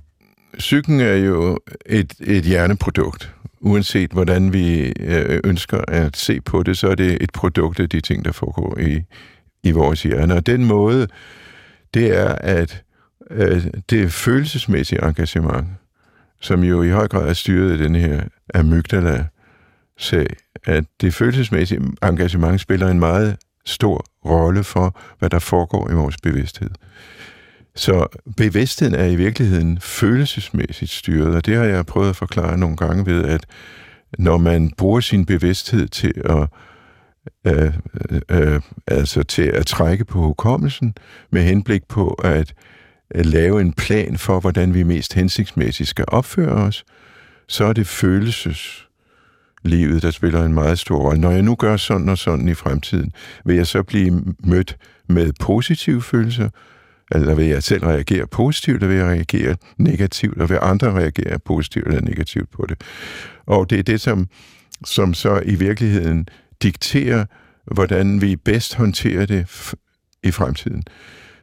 psyken 0.59 1.01
er 1.01 1.15
jo 1.15 1.59
et, 1.87 2.13
et 2.21 2.45
hjerneprodukt. 2.45 3.31
Uanset 3.61 4.11
hvordan 4.11 4.53
vi 4.53 4.93
øh, 5.01 5.41
ønsker 5.45 5.81
at 5.89 6.17
se 6.17 6.41
på 6.41 6.63
det, 6.63 6.79
så 6.79 6.89
er 6.89 6.95
det 6.95 7.19
et 7.21 7.31
produkt 7.33 7.81
af 7.81 7.89
de 7.89 8.01
ting, 8.01 8.25
der 8.25 8.33
foregår 8.33 8.79
i, 8.79 9.03
i 9.63 9.71
vores 9.71 10.03
hjerne. 10.03 10.35
Og 10.35 10.47
den 10.47 10.65
måde, 10.65 11.09
det 11.95 12.19
er, 12.19 12.35
at 12.35 12.85
at 13.31 13.75
det 13.91 14.13
følelsesmæssige 14.13 15.05
engagement, 15.05 15.67
som 16.45 16.65
jo 16.65 16.83
i 16.83 16.91
høj 16.91 17.09
grad 17.09 17.29
er 17.29 17.33
styret 17.33 17.73
af 17.73 17.79
den 17.79 17.95
her 17.95 18.23
amygdala-sag, 18.55 20.27
at 20.65 20.85
det 21.01 21.15
følelsesmæssige 21.15 21.81
engagement 22.03 22.61
spiller 22.61 22.89
en 22.89 22.99
meget 22.99 23.37
stor 23.65 24.05
rolle 24.25 24.65
for, 24.65 25.01
hvad 25.19 25.31
der 25.31 25.39
foregår 25.39 25.91
i 25.91 25.95
vores 25.95 26.17
bevidsthed. 26.23 26.71
Så 27.75 28.07
bevidstheden 28.37 28.95
er 28.95 29.05
i 29.05 29.17
virkeligheden 29.17 29.81
følelsesmæssigt 29.81 30.91
styret, 30.91 31.35
og 31.35 31.47
det 31.47 31.57
har 31.57 31.65
jeg 31.65 31.87
prøvet 31.87 32.09
at 32.09 32.17
forklare 32.17 32.59
nogle 32.59 32.77
gange 32.77 33.07
ved, 33.07 33.25
at 33.25 33.47
når 34.19 34.37
man 34.37 34.71
bruger 34.79 35.01
sin 35.01 35.27
bevidsthed 35.27 35.89
til 35.89 36.13
at 36.25 36.49
øh, 37.47 37.73
øh, 38.11 38.21
øh 38.31 38.61
altså 38.87 39.23
til 39.23 39.43
at 39.43 39.67
trække 39.67 40.05
på 40.05 40.19
hukommelsen 40.19 40.95
med 41.31 41.43
henblik 41.43 41.83
på 41.89 42.09
at, 42.09 42.33
at 42.33 42.55
lave 43.15 43.61
en 43.61 43.73
plan 43.73 44.19
for, 44.19 44.41
hvordan 44.41 44.75
vi 44.75 44.83
mest 44.83 45.15
hensigtsmæssigt 45.15 45.89
skal 45.89 46.05
opføre 46.09 46.53
os, 46.53 46.85
så 47.49 47.65
er 47.65 47.73
det 47.73 47.87
følelseslivet, 47.87 50.03
der 50.03 50.11
spiller 50.11 50.45
en 50.45 50.55
meget 50.55 50.79
stor 50.79 50.97
rolle. 50.97 51.21
Når 51.21 51.31
jeg 51.31 51.43
nu 51.43 51.55
gør 51.55 51.77
sådan 51.77 52.09
og 52.09 52.19
sådan 52.19 52.49
i 52.49 52.55
fremtiden, 52.55 53.13
vil 53.45 53.57
jeg 53.57 53.67
så 53.67 53.83
blive 53.83 54.35
mødt 54.39 54.77
med 55.09 55.33
positive 55.41 56.03
følelser, 56.03 56.49
eller 57.13 57.35
vil 57.35 57.47
jeg 57.47 57.63
selv 57.63 57.85
reagere 57.85 58.27
positivt, 58.27 58.77
eller 58.77 58.89
vil 58.89 58.97
jeg 58.97 59.07
reagere 59.07 59.57
negativt, 59.79 60.33
eller 60.33 60.47
vil 60.47 60.59
andre 60.63 60.93
reagere 60.93 61.39
positivt 61.39 61.87
eller 61.87 62.01
negativt 62.01 62.51
på 62.51 62.67
det. 62.69 62.81
Og 63.47 63.71
det 63.71 63.79
er 63.79 63.83
det, 63.83 64.01
som, 64.01 64.29
som 64.85 65.15
så 65.15 65.43
i 65.45 65.55
virkeligheden 65.55 66.29
dikterer, 66.63 67.25
hvordan 67.65 68.21
vi 68.21 68.37
bedst 68.37 68.75
håndterer 68.75 69.27
det 69.27 69.75
i 70.23 70.31
fremtiden. 70.31 70.85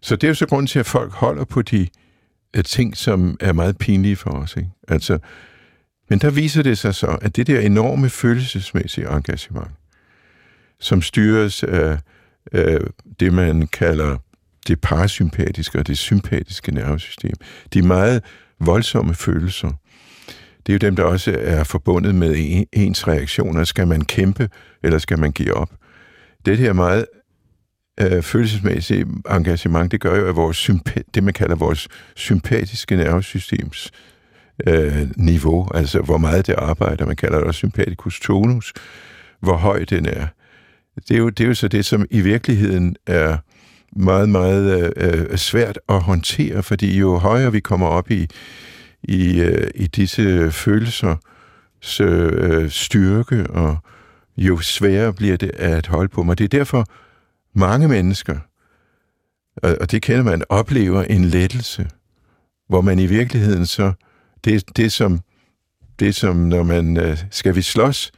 Så 0.01 0.15
det 0.15 0.23
er 0.23 0.27
jo 0.27 0.33
så 0.33 0.47
grunden 0.47 0.67
til, 0.67 0.79
at 0.79 0.85
folk 0.85 1.11
holder 1.11 1.45
på 1.45 1.61
de 1.61 1.87
øh, 2.55 2.63
ting, 2.63 2.97
som 2.97 3.37
er 3.39 3.53
meget 3.53 3.77
pinlige 3.77 4.15
for 4.15 4.29
os. 4.29 4.55
Ikke? 4.57 4.69
Altså, 4.87 5.19
men 6.09 6.19
der 6.19 6.29
viser 6.29 6.63
det 6.63 6.77
sig 6.77 6.95
så, 6.95 7.17
at 7.21 7.35
det 7.35 7.47
der 7.47 7.59
enorme 7.59 8.09
følelsesmæssige 8.09 9.09
engagement, 9.09 9.71
som 10.79 11.01
styres 11.01 11.63
af 11.63 11.97
øh, 12.51 12.79
det, 13.19 13.33
man 13.33 13.67
kalder 13.67 14.17
det 14.67 14.81
parasympatiske 14.81 15.79
og 15.79 15.87
det 15.87 15.97
sympatiske 15.97 16.71
nervesystem, 16.71 17.33
de 17.73 17.81
meget 17.81 18.23
voldsomme 18.59 19.13
følelser, 19.13 19.71
det 20.65 20.69
er 20.69 20.73
jo 20.73 20.77
dem, 20.77 20.95
der 20.95 21.03
også 21.03 21.37
er 21.41 21.63
forbundet 21.63 22.15
med 22.15 22.65
ens 22.73 23.07
reaktioner. 23.07 23.63
Skal 23.63 23.87
man 23.87 24.01
kæmpe, 24.01 24.49
eller 24.83 24.97
skal 24.97 25.19
man 25.19 25.31
give 25.31 25.53
op? 25.53 25.69
Det 26.45 26.57
her 26.57 26.73
meget 26.73 27.05
øh, 27.99 28.21
følelsesmæssige 28.21 29.05
engagement, 29.29 29.91
det 29.91 30.01
gør 30.01 30.19
jo, 30.19 30.27
at 30.27 30.35
vores 30.35 30.69
det, 31.15 31.23
man 31.23 31.33
kalder 31.33 31.55
vores 31.55 31.87
sympatiske 32.15 32.95
nervesystems 32.95 33.91
øh, 34.67 35.07
niveau, 35.15 35.67
altså 35.73 36.01
hvor 36.01 36.17
meget 36.17 36.47
det 36.47 36.55
arbejder, 36.57 37.05
man 37.05 37.15
kalder 37.15 37.37
det 37.37 37.47
også 37.47 37.57
sympaticus 37.57 38.19
tonus, 38.19 38.73
hvor 39.39 39.57
høj 39.57 39.83
den 39.83 40.05
er. 40.05 40.27
Det 40.95 41.11
er, 41.11 41.17
jo, 41.17 41.29
det 41.29 41.43
er 41.43 41.47
jo 41.47 41.53
så 41.53 41.67
det, 41.67 41.85
som 41.85 42.05
i 42.09 42.21
virkeligheden 42.21 42.95
er 43.07 43.37
meget, 43.95 44.29
meget 44.29 44.93
øh, 44.97 45.37
svært 45.37 45.79
at 45.89 46.01
håndtere, 46.01 46.63
fordi 46.63 46.97
jo 46.99 47.17
højere 47.17 47.51
vi 47.51 47.59
kommer 47.59 47.87
op 47.87 48.11
i, 48.11 48.27
i, 49.03 49.41
øh, 49.41 49.69
i 49.75 49.87
disse 49.87 50.51
følelser 50.51 51.15
øh, 52.01 52.69
styrke, 52.69 53.47
og 53.49 53.77
jo 54.37 54.57
sværere 54.57 55.13
bliver 55.13 55.37
det 55.37 55.51
at 55.55 55.87
holde 55.87 56.09
på 56.09 56.23
mig. 56.23 56.37
Det 56.37 56.43
er 56.43 56.57
derfor 56.57 56.85
mange 57.53 57.87
mennesker, 57.87 58.37
og, 59.63 59.77
og 59.81 59.91
det 59.91 60.01
kender 60.01 60.23
man, 60.23 60.43
oplever 60.49 61.03
en 61.03 61.25
lettelse, 61.25 61.89
hvor 62.69 62.81
man 62.81 62.99
i 62.99 63.05
virkeligheden 63.05 63.65
så, 63.65 63.93
det, 64.43 64.77
det 64.77 64.91
som, 64.91 65.19
det 65.99 66.15
som 66.15 66.35
når 66.35 66.63
man, 66.63 66.97
øh, 66.97 67.17
skal 67.31 67.55
vi 67.55 67.61
slås, 67.61 68.11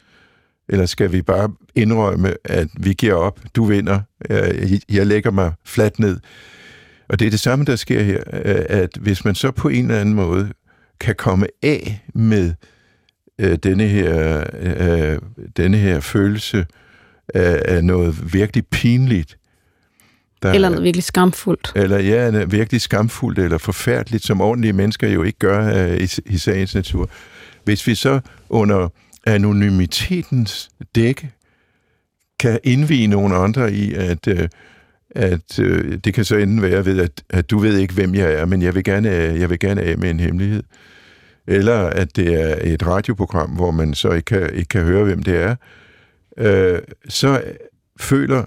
eller 0.69 0.85
skal 0.85 1.11
vi 1.11 1.21
bare 1.21 1.49
indrømme, 1.75 2.33
at 2.43 2.67
vi 2.79 2.93
giver 2.93 3.13
op, 3.13 3.39
du 3.55 3.65
vinder, 3.65 4.01
øh, 4.29 4.71
jeg, 4.71 4.81
jeg 4.89 5.07
lægger 5.07 5.31
mig 5.31 5.53
fladt 5.65 5.99
ned. 5.99 6.19
Og 7.09 7.19
det 7.19 7.25
er 7.25 7.29
det 7.29 7.39
samme, 7.39 7.65
der 7.65 7.75
sker 7.75 8.03
her, 8.03 8.23
øh, 8.33 8.65
at 8.69 8.89
hvis 8.99 9.25
man 9.25 9.35
så 9.35 9.51
på 9.51 9.69
en 9.69 9.85
eller 9.85 10.01
anden 10.01 10.15
måde 10.15 10.53
kan 10.99 11.15
komme 11.15 11.47
af 11.63 12.05
med 12.13 12.53
øh, 13.39 13.57
denne, 13.63 13.87
her, 13.87 14.43
øh, 14.59 15.19
denne 15.57 15.77
her 15.77 15.99
følelse 15.99 16.65
af, 17.33 17.61
af 17.65 17.83
noget 17.83 18.33
virkelig 18.33 18.67
pinligt. 18.67 19.37
Der, 20.43 20.51
eller 20.51 20.69
noget 20.69 20.83
virkelig 20.83 21.03
skamfuldt. 21.03 21.71
Eller 21.75 21.99
ja, 21.99 22.45
virkelig 22.45 22.81
skamfuldt 22.81 23.39
eller 23.39 23.57
forfærdeligt, 23.57 24.23
som 24.23 24.41
ordentlige 24.41 24.73
mennesker 24.73 25.09
jo 25.09 25.23
ikke 25.23 25.39
gør 25.39 25.87
øh, 25.87 25.97
i, 25.97 26.09
i 26.25 26.37
sagens 26.37 26.75
natur. 26.75 27.09
Hvis 27.63 27.87
vi 27.87 27.95
så 27.95 28.19
under 28.49 28.89
anonymitetens 29.25 30.69
dække 30.95 31.31
kan 32.39 32.59
indvige 32.63 33.07
nogle 33.07 33.35
andre 33.35 33.73
i, 33.73 33.93
at, 33.93 34.27
øh, 34.27 34.49
at 35.11 35.59
øh, 35.59 35.97
det 36.03 36.13
kan 36.13 36.25
så 36.25 36.35
enden 36.35 36.61
være 36.61 36.85
ved, 36.85 36.99
at, 36.99 37.23
at 37.29 37.49
du 37.49 37.59
ved 37.59 37.77
ikke, 37.77 37.93
hvem 37.93 38.15
jeg 38.15 38.33
er, 38.33 38.45
men 38.45 38.61
jeg 38.61 38.75
vil 38.75 38.83
gerne, 38.83 39.09
jeg 39.09 39.49
vil 39.49 39.59
gerne 39.59 39.81
af 39.81 39.97
med 39.97 40.09
en 40.09 40.19
hemmelighed 40.19 40.63
eller 41.47 41.77
at 41.77 42.15
det 42.15 42.41
er 42.41 42.57
et 42.61 42.87
radioprogram, 42.87 43.49
hvor 43.49 43.71
man 43.71 43.93
så 43.93 44.11
ikke 44.11 44.25
kan, 44.25 44.49
ikke 44.53 44.69
kan 44.69 44.83
høre, 44.83 45.03
hvem 45.03 45.23
det 45.23 45.35
er, 45.35 45.49
øh, 45.51 45.57
så 47.09 47.43
føler 47.99 48.43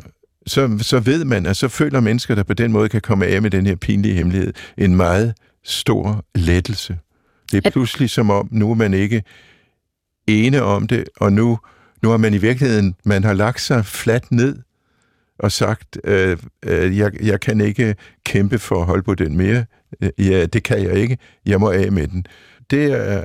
så, 0.46 0.78
så 0.80 1.00
ved 1.00 1.24
man, 1.24 1.46
at 1.46 1.56
så 1.56 1.68
føler 1.68 2.00
mennesker, 2.00 2.34
der 2.34 2.42
på 2.42 2.54
den 2.54 2.72
måde 2.72 2.88
kan 2.88 3.00
komme 3.00 3.26
af 3.26 3.42
med 3.42 3.50
den 3.50 3.66
her 3.66 3.76
pinlige 3.76 4.14
hemmelighed, 4.14 4.52
en 4.78 4.96
meget 4.96 5.34
stor 5.64 6.24
lettelse. 6.34 6.98
Det 7.52 7.66
er 7.66 7.70
pludselig 7.70 8.10
som 8.10 8.30
om, 8.30 8.48
nu 8.52 8.70
er 8.70 8.74
man 8.74 8.94
ikke 8.94 9.22
ene 10.26 10.62
om 10.62 10.86
det, 10.86 11.04
og 11.16 11.32
nu, 11.32 11.58
nu 12.02 12.08
har 12.08 12.16
man 12.16 12.34
i 12.34 12.38
virkeligheden, 12.38 12.94
man 13.04 13.24
har 13.24 13.32
lagt 13.32 13.60
sig 13.60 13.86
fladt 13.86 14.32
ned 14.32 14.56
og 15.38 15.52
sagt, 15.52 15.98
øh, 16.04 16.38
øh, 16.64 16.98
jeg, 16.98 17.12
jeg 17.22 17.40
kan 17.40 17.60
ikke 17.60 17.94
kæmpe 18.24 18.58
for 18.58 18.80
at 18.80 18.86
holde 18.86 19.02
på 19.02 19.14
den 19.14 19.36
mere. 19.36 19.64
Ja, 20.18 20.46
det 20.46 20.62
kan 20.62 20.82
jeg 20.82 20.94
ikke. 20.94 21.18
Jeg 21.46 21.60
må 21.60 21.70
af 21.70 21.92
med 21.92 22.08
den 22.08 22.26
det 22.70 22.92
er, 22.92 23.24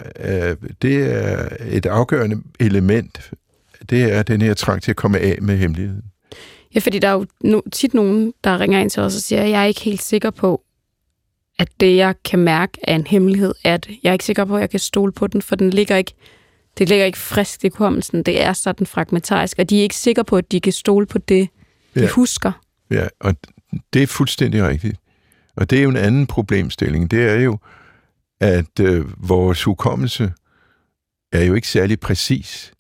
det 0.82 1.16
er 1.16 1.48
et 1.66 1.86
afgørende 1.86 2.42
element. 2.60 3.32
Det 3.90 4.14
er 4.14 4.24
den 4.24 4.42
her 4.42 4.54
trang 4.54 4.82
til 4.82 4.92
at 4.92 4.98
komme 4.98 5.20
af 5.20 5.38
med 5.42 5.58
hemmeligheden. 5.58 6.04
Ja, 6.76 6.80
fordi 6.80 7.00
der 7.00 7.08
er 7.08 7.14
jo 7.14 7.26
no, 7.42 7.62
tit 7.72 7.94
nogen, 7.94 8.34
der 8.44 8.60
ringer 8.60 8.80
ind 8.80 8.90
til 8.90 9.04
os 9.04 9.16
og 9.16 9.22
siger, 9.22 9.44
at 9.44 9.50
jeg 9.50 9.62
er 9.62 9.66
ikke 9.66 9.82
helt 9.82 10.02
sikker 10.02 10.30
på, 10.30 10.64
at 11.60 11.70
det, 11.80 11.96
jeg 11.96 12.16
kan 12.26 12.40
mærke 12.40 12.78
er 12.84 12.96
en 12.96 13.08
hemmelighed, 13.08 13.54
det. 13.64 14.00
Jeg 14.04 14.10
er 14.10 14.14
ikke 14.14 14.26
sikker 14.26 14.46
på, 14.46 14.56
at 14.56 14.62
jeg 14.62 14.70
kan 14.70 14.80
stole 14.80 15.12
på 15.12 15.28
den, 15.28 15.42
for 15.42 15.56
den 15.56 15.70
ligger 15.70 15.96
ikke, 15.96 16.14
det 16.78 16.90
ligger 16.90 17.06
ikke 17.06 17.18
frisk 17.18 17.66
i 17.66 17.70
kommelsen. 17.70 18.24
Det 18.24 18.42
er 18.42 18.54
sådan 18.54 18.88
fragmentarisk, 18.88 19.60
og 19.60 19.70
de 19.70 19.80
er 19.80 19.84
ikke 19.84 19.96
sikre 19.96 20.26
på, 20.26 20.38
at 20.38 20.52
de 20.52 20.62
kan 20.62 20.74
stole 20.74 21.06
på 21.06 21.18
det, 21.18 21.50
de 21.96 22.00
ja. 22.00 22.08
husker. 22.08 22.52
Ja, 22.92 23.08
og 23.20 23.36
det 23.94 24.04
er 24.04 24.08
fuldstændig 24.08 24.64
rigtigt. 24.64 24.98
Og 25.56 25.70
det 25.70 25.80
er 25.80 25.84
jo 25.84 25.90
en 25.90 25.98
anden 25.98 26.28
problemstilling. 26.28 27.12
Det 27.12 27.30
er 27.30 27.40
jo, 27.40 27.58
at 28.40 28.80
øh, 28.80 29.30
vores 29.30 29.64
hukommelse 29.64 30.34
er 31.32 31.44
jo 31.44 31.54
ikke 31.54 31.68
særlig 31.68 32.00
præcis. 32.00 32.74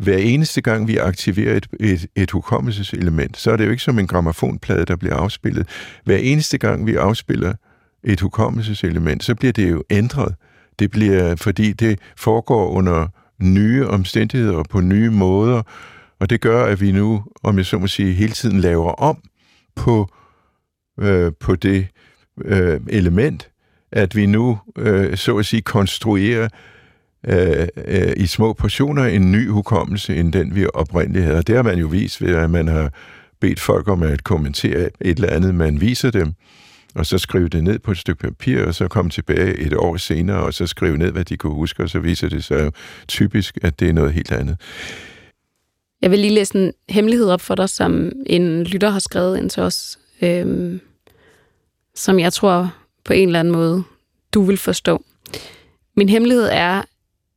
Hver 0.00 0.16
eneste 0.16 0.60
gang, 0.60 0.88
vi 0.88 0.96
aktiverer 0.96 1.56
et, 1.56 1.66
et, 1.80 2.06
et 2.16 2.30
hukommelseselement, 2.30 3.36
så 3.36 3.50
er 3.50 3.56
det 3.56 3.66
jo 3.66 3.70
ikke 3.70 3.82
som 3.82 3.98
en 3.98 4.06
gramofonplade, 4.06 4.84
der 4.84 4.96
bliver 4.96 5.14
afspillet. 5.14 5.68
Hver 6.04 6.16
eneste 6.16 6.58
gang, 6.58 6.86
vi 6.86 6.94
afspiller 6.94 7.54
et 8.04 8.20
hukommelseselement, 8.20 9.24
så 9.24 9.34
bliver 9.34 9.52
det 9.52 9.70
jo 9.70 9.82
ændret. 9.90 10.34
Det 10.78 10.90
bliver, 10.90 11.36
fordi 11.36 11.72
det 11.72 11.98
foregår 12.16 12.68
under 12.68 13.08
nye 13.42 13.86
omstændigheder 13.86 14.54
og 14.54 14.66
på 14.70 14.80
nye 14.80 15.10
måder, 15.10 15.62
og 16.20 16.30
det 16.30 16.40
gør, 16.40 16.64
at 16.64 16.80
vi 16.80 16.92
nu, 16.92 17.24
om 17.42 17.56
jeg 17.56 17.66
så 17.66 17.78
må 17.78 17.86
sige, 17.86 18.12
hele 18.12 18.32
tiden 18.32 18.60
laver 18.60 18.92
om 18.92 19.22
på, 19.76 20.08
øh, 21.00 21.32
på 21.40 21.56
det 21.56 21.86
øh, 22.44 22.80
element, 22.88 23.50
at 23.92 24.16
vi 24.16 24.26
nu, 24.26 24.58
øh, 24.78 25.16
så 25.16 25.36
at 25.36 25.46
sige, 25.46 25.62
konstruerer 25.62 26.48
øh, 27.28 27.68
øh, 27.86 28.12
i 28.16 28.26
små 28.26 28.52
portioner 28.52 29.04
en 29.04 29.32
ny 29.32 29.48
hukommelse, 29.48 30.16
end 30.16 30.32
den 30.32 30.54
vi 30.54 30.66
oprindeligt 30.74 31.24
havde. 31.24 31.38
Og 31.38 31.46
det 31.46 31.56
har 31.56 31.62
man 31.62 31.78
jo 31.78 31.86
vist 31.86 32.22
ved, 32.22 32.34
at 32.34 32.50
man 32.50 32.68
har 32.68 32.92
bedt 33.40 33.60
folk 33.60 33.88
om 33.88 34.02
at 34.02 34.24
kommentere 34.24 34.90
et 35.00 35.16
eller 35.18 35.28
andet, 35.28 35.54
man 35.54 35.80
viser 35.80 36.10
dem, 36.10 36.32
og 36.94 37.06
så 37.06 37.18
skrive 37.18 37.48
det 37.48 37.64
ned 37.64 37.78
på 37.78 37.90
et 37.90 37.98
stykke 37.98 38.20
papir, 38.20 38.64
og 38.64 38.74
så 38.74 38.88
komme 38.88 39.10
tilbage 39.10 39.58
et 39.58 39.74
år 39.74 39.96
senere, 39.96 40.42
og 40.42 40.54
så 40.54 40.66
skrive 40.66 40.98
ned, 40.98 41.12
hvad 41.12 41.24
de 41.24 41.36
kunne 41.36 41.54
huske, 41.54 41.82
og 41.82 41.90
så 41.90 41.98
viser 41.98 42.28
det 42.28 42.44
sig 42.44 42.64
jo 42.64 42.70
typisk, 43.08 43.58
at 43.62 43.80
det 43.80 43.88
er 43.88 43.92
noget 43.92 44.12
helt 44.12 44.32
andet. 44.32 44.56
Jeg 46.02 46.10
vil 46.10 46.18
lige 46.18 46.34
læse 46.34 46.58
en 46.58 46.72
hemmelighed 46.88 47.30
op 47.30 47.40
for 47.40 47.54
dig, 47.54 47.68
som 47.68 48.12
en 48.26 48.64
lytter 48.64 48.90
har 48.90 48.98
skrevet 48.98 49.38
ind 49.38 49.50
til 49.50 49.62
os, 49.62 49.98
øhm, 50.22 50.80
som 51.94 52.18
jeg 52.18 52.32
tror 52.32 52.74
på 53.04 53.12
en 53.12 53.28
eller 53.28 53.40
anden 53.40 53.52
måde, 53.52 53.82
du 54.34 54.42
vil 54.42 54.56
forstå. 54.56 55.04
Min 55.96 56.08
hemmelighed 56.08 56.48
er, 56.52 56.82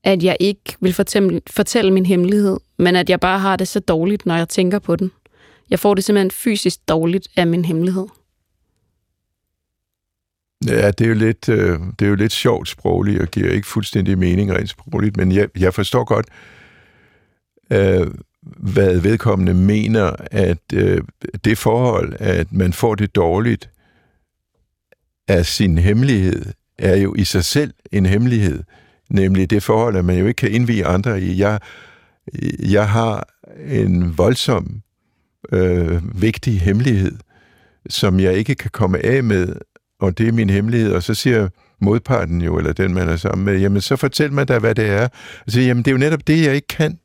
at 0.03 0.23
jeg 0.23 0.37
ikke 0.39 0.75
vil 0.79 0.93
fortælle, 0.93 1.41
fortælle 1.49 1.91
min 1.91 2.05
hemmelighed, 2.05 2.57
men 2.77 2.95
at 2.95 3.09
jeg 3.09 3.19
bare 3.19 3.39
har 3.39 3.55
det 3.55 3.67
så 3.67 3.79
dårligt, 3.79 4.25
når 4.25 4.35
jeg 4.35 4.49
tænker 4.49 4.79
på 4.79 4.95
den. 4.95 5.11
Jeg 5.69 5.79
får 5.79 5.93
det 5.93 6.03
simpelthen 6.03 6.31
fysisk 6.31 6.89
dårligt 6.89 7.27
af 7.35 7.47
min 7.47 7.65
hemmelighed. 7.65 8.07
Ja, 10.67 10.91
det 10.91 11.01
er 11.01 11.07
jo 11.07 11.13
lidt, 11.15 11.49
øh, 11.49 11.79
det 11.99 12.05
er 12.05 12.09
jo 12.09 12.15
lidt 12.15 12.31
sjovt 12.31 12.69
sprogligt, 12.69 13.21
og 13.21 13.27
giver 13.27 13.51
ikke 13.51 13.67
fuldstændig 13.67 14.17
mening 14.17 14.53
rent 14.53 14.69
sprogligt, 14.69 15.17
men 15.17 15.31
jeg, 15.31 15.47
jeg 15.59 15.73
forstår 15.73 16.03
godt, 16.03 16.25
øh, 17.71 18.07
hvad 18.57 18.99
vedkommende 18.99 19.53
mener, 19.53 20.15
at 20.31 20.73
øh, 20.73 21.01
det 21.45 21.57
forhold, 21.57 22.13
at 22.19 22.51
man 22.51 22.73
får 22.73 22.95
det 22.95 23.15
dårligt 23.15 23.69
af 25.27 25.45
sin 25.45 25.77
hemmelighed, 25.77 26.45
er 26.77 26.95
jo 26.95 27.15
i 27.15 27.23
sig 27.23 27.45
selv 27.45 27.73
en 27.91 28.05
hemmelighed. 28.05 28.63
Nemlig 29.13 29.49
det 29.49 29.63
forhold, 29.63 29.95
at 29.95 30.05
man 30.05 30.17
jo 30.17 30.27
ikke 30.27 30.37
kan 30.37 30.51
indvige 30.51 30.85
andre 30.85 31.21
i. 31.21 31.39
Jeg, 31.39 31.59
jeg 32.59 32.89
har 32.89 33.27
en 33.67 34.17
voldsom 34.17 34.81
øh, 35.51 36.21
vigtig 36.21 36.61
hemmelighed, 36.61 37.17
som 37.89 38.19
jeg 38.19 38.33
ikke 38.33 38.55
kan 38.55 38.71
komme 38.71 39.05
af 39.05 39.23
med, 39.23 39.55
og 39.99 40.17
det 40.17 40.27
er 40.27 40.31
min 40.31 40.49
hemmelighed. 40.49 40.93
Og 40.93 41.03
så 41.03 41.13
siger 41.13 41.49
modparten 41.81 42.41
jo, 42.41 42.57
eller 42.57 42.73
den, 42.73 42.93
man 42.93 43.09
er 43.09 43.15
sammen 43.15 43.45
med, 43.45 43.59
jamen 43.59 43.81
så 43.81 43.95
fortæl 43.95 44.33
mig 44.33 44.47
da, 44.47 44.59
hvad 44.59 44.75
det 44.75 44.85
er. 44.85 45.07
Og 45.45 45.51
siger, 45.51 45.67
jamen 45.67 45.83
det 45.83 45.91
er 45.91 45.95
jo 45.95 45.97
netop 45.97 46.27
det, 46.27 46.45
jeg 46.45 46.55
ikke 46.55 46.67
kan, 46.67 46.99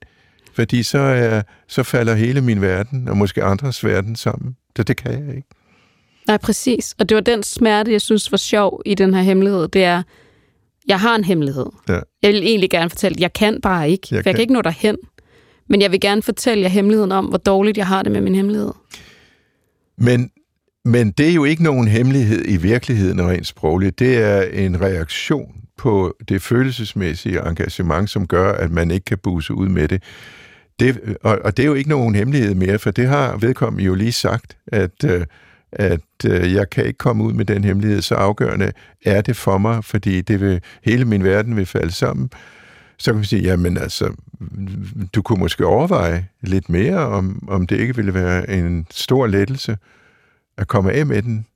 fordi 0.55 0.83
så, 0.83 0.99
er, 0.99 1.43
så 1.69 1.83
falder 1.83 2.15
hele 2.15 2.41
min 2.41 2.61
verden, 2.61 3.09
og 3.09 3.17
måske 3.17 3.45
andres 3.45 3.85
verden 3.85 4.17
sammen. 4.17 4.57
Så 4.77 4.83
det 4.83 4.97
kan 4.97 5.13
jeg 5.13 5.37
ikke. 5.37 5.49
Nej, 6.27 6.37
præcis. 6.37 6.95
Og 6.99 7.09
det 7.09 7.15
var 7.15 7.21
den 7.21 7.43
smerte, 7.43 7.93
jeg 7.93 8.01
synes 8.01 8.33
var 8.33 8.39
sjov 8.39 8.83
i 8.87 8.95
den 8.95 9.15
her 9.15 9.23
hemmelighed. 9.23 9.69
Det 9.69 9.85
er, 9.85 10.03
jeg 10.89 11.01
har 11.01 11.15
en 11.15 11.25
hemmelighed. 11.25 11.67
Ja. 11.89 11.99
Jeg 12.23 12.33
vil 12.33 12.43
egentlig 12.43 12.71
gerne 12.71 12.91
fortælle, 12.91 13.17
jeg 13.21 13.33
kan 13.33 13.61
bare 13.61 13.91
ikke. 13.91 14.09
Jeg, 14.11 14.17
for 14.17 14.17
jeg 14.17 14.25
kan. 14.25 14.35
kan 14.35 14.41
ikke 14.41 14.53
nå 14.53 14.63
derhen. 14.63 14.97
Men 15.69 15.83
jeg 15.83 15.93
vil 15.93 16.01
gerne 16.01 16.23
fortælle 16.23 16.63
jer 16.63 16.69
hemmeligheden 16.69 17.13
om, 17.13 17.27
hvor 17.27 17.39
dårligt 17.39 17.79
jeg 17.79 17.87
har 17.87 18.03
det 18.03 18.13
med 18.13 18.21
min 18.21 18.35
hemmelighed. 18.35 18.73
Men, 19.99 20.31
men 20.85 21.11
det 21.11 21.29
er 21.29 21.35
jo 21.35 21.45
ikke 21.45 21.63
nogen 21.63 21.89
hemmelighed 21.89 22.45
i 22.49 22.57
virkeligheden 22.57 23.29
rent 23.29 23.47
sprogligt. 23.47 23.99
Det 23.99 24.19
er 24.19 24.43
en 24.43 24.81
reaktion 24.81 25.55
på 25.79 26.17
det 26.29 26.43
følelsesmæssige 26.43 27.49
engagement, 27.49 28.11
som 28.11 28.27
gør, 28.27 28.53
at 28.53 28.71
man 28.71 28.91
ikke 28.91 29.05
kan 29.05 29.19
buse 29.19 29.55
ud 29.55 29.69
med 29.69 29.89
det. 29.89 30.03
det 30.81 31.17
og, 31.23 31.39
og 31.45 31.57
det 31.57 31.63
er 31.63 31.67
jo 31.67 31.75
ikke 31.75 31.91
nogen 31.91 32.15
hemmelighed 32.15 32.55
mere, 32.55 32.79
for 32.79 32.91
det 32.91 33.09
har 33.09 33.37
vedkommende 33.37 33.85
jo 33.85 33.95
lige 33.95 34.13
sagt, 34.13 34.57
at, 34.67 35.05
øh, 35.05 35.27
at 35.73 36.01
øh, 36.27 36.55
jeg 36.55 36.71
kan 36.71 36.87
ikke 36.87 36.99
komme 36.99 37.25
ud 37.25 37.33
med 37.33 37.45
den 37.45 37.65
hemmelighed, 37.65 38.03
så 38.03 38.15
afgørende 38.15 38.73
er 39.05 39.21
det 39.21 39.37
for 39.37 39.59
mig, 39.59 39.85
fordi 39.85 40.21
det 40.21 40.41
vil, 40.41 40.61
hele 40.83 41.05
min 41.05 41.25
verden 41.25 41.57
vil 41.57 41.67
falde 41.67 41.93
sammen 41.93 42.31
så 42.99 43.11
kan 43.11 43.17
man 43.17 43.25
sige, 43.25 43.43
jamen 43.43 43.77
altså, 43.77 44.15
du 45.15 45.23
kunne 45.23 45.39
måske 45.39 45.67
overveje 45.67 46.29
lidt 46.43 46.69
mere, 46.69 46.99
om, 46.99 47.49
om 47.49 47.67
det 47.67 47.81
ikke 47.81 47.97
ville 47.97 48.15
være 48.15 48.51
en 48.51 48.87
stor 48.91 49.27
lettelse 49.27 49.77
at 50.57 50.69
komme 50.69 50.93
af 50.93 51.07
med 51.07 51.23
den. 51.23 51.47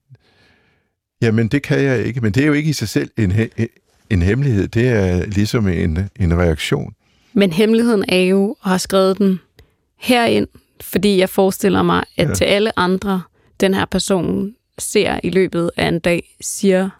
Jamen, 1.23 1.49
det 1.49 1.63
kan 1.63 1.83
jeg 1.83 2.05
ikke, 2.05 2.21
men 2.21 2.33
det 2.33 2.43
er 2.43 2.47
jo 2.47 2.53
ikke 2.53 2.71
i 2.71 2.73
sig 2.73 2.89
selv 2.89 3.11
en, 3.19 3.33
en 4.11 4.23
hemmelighed, 4.23 4.69
det 4.69 4.89
er 4.89 5.27
ligesom 5.27 5.69
en, 5.69 5.99
en 6.21 6.39
reaktion. 6.39 6.95
Men 7.33 7.53
hemmeligheden 7.53 8.05
er 8.09 8.21
jo 8.21 8.57
at 8.65 8.69
have 8.69 8.79
skrevet 8.79 9.19
den 9.19 9.41
herind, 9.99 10.49
fordi 10.81 11.19
jeg 11.19 11.29
forestiller 11.29 11.83
mig, 11.83 12.05
at 12.17 12.29
ja. 12.29 12.35
til 12.35 12.45
alle 12.45 12.79
andre, 12.79 13.23
den 13.63 13.75
her 13.75 13.85
person 13.85 14.55
ser 14.79 15.21
i 15.23 15.31
løbet 15.31 15.71
af 15.77 15.89
en 15.89 16.01
dag, 16.01 16.37
siger 16.41 16.91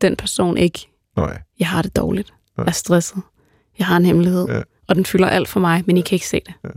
den 0.00 0.16
person 0.16 0.56
ikke, 0.56 0.88
Nej. 1.16 1.42
jeg 1.58 1.68
har 1.68 1.82
det 1.82 1.96
dårligt, 1.96 2.34
jeg 2.56 2.66
er 2.66 2.70
stresset, 2.70 3.22
jeg 3.78 3.86
har 3.86 3.96
en 3.96 4.04
hemmelighed, 4.04 4.48
ja. 4.48 4.62
og 4.86 4.94
den 4.94 5.04
fylder 5.04 5.28
alt 5.28 5.48
for 5.48 5.60
mig, 5.60 5.84
men 5.86 5.96
I 5.96 6.00
kan 6.00 6.16
ikke 6.16 6.28
se 6.28 6.40
det. 6.46 6.54
Ja. 6.64 6.68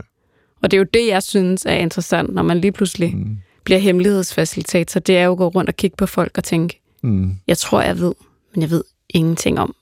Og 0.62 0.70
det 0.70 0.76
er 0.76 0.78
jo 0.78 0.86
det, 0.94 1.08
jeg 1.08 1.22
synes 1.22 1.66
er 1.66 1.74
interessant, 1.74 2.34
når 2.34 2.42
man 2.42 2.58
lige 2.58 2.72
pludselig 2.72 3.16
mm. 3.16 3.38
bliver 3.64 3.78
hemmelighedsfacilitator. 3.78 5.00
Det 5.00 5.18
er 5.18 5.24
jo 5.24 5.32
at 5.32 5.38
gå 5.38 5.48
rundt 5.48 5.70
og 5.70 5.76
kigge 5.76 5.96
på 5.96 6.06
folk 6.06 6.38
og 6.38 6.44
tænke, 6.44 6.80
mm. 7.02 7.36
jeg 7.46 7.58
tror, 7.58 7.82
jeg 7.82 7.98
ved, 7.98 8.14
men 8.54 8.62
jeg 8.62 8.70
ved 8.70 8.84
ingenting 9.08 9.58
om, 9.58 9.74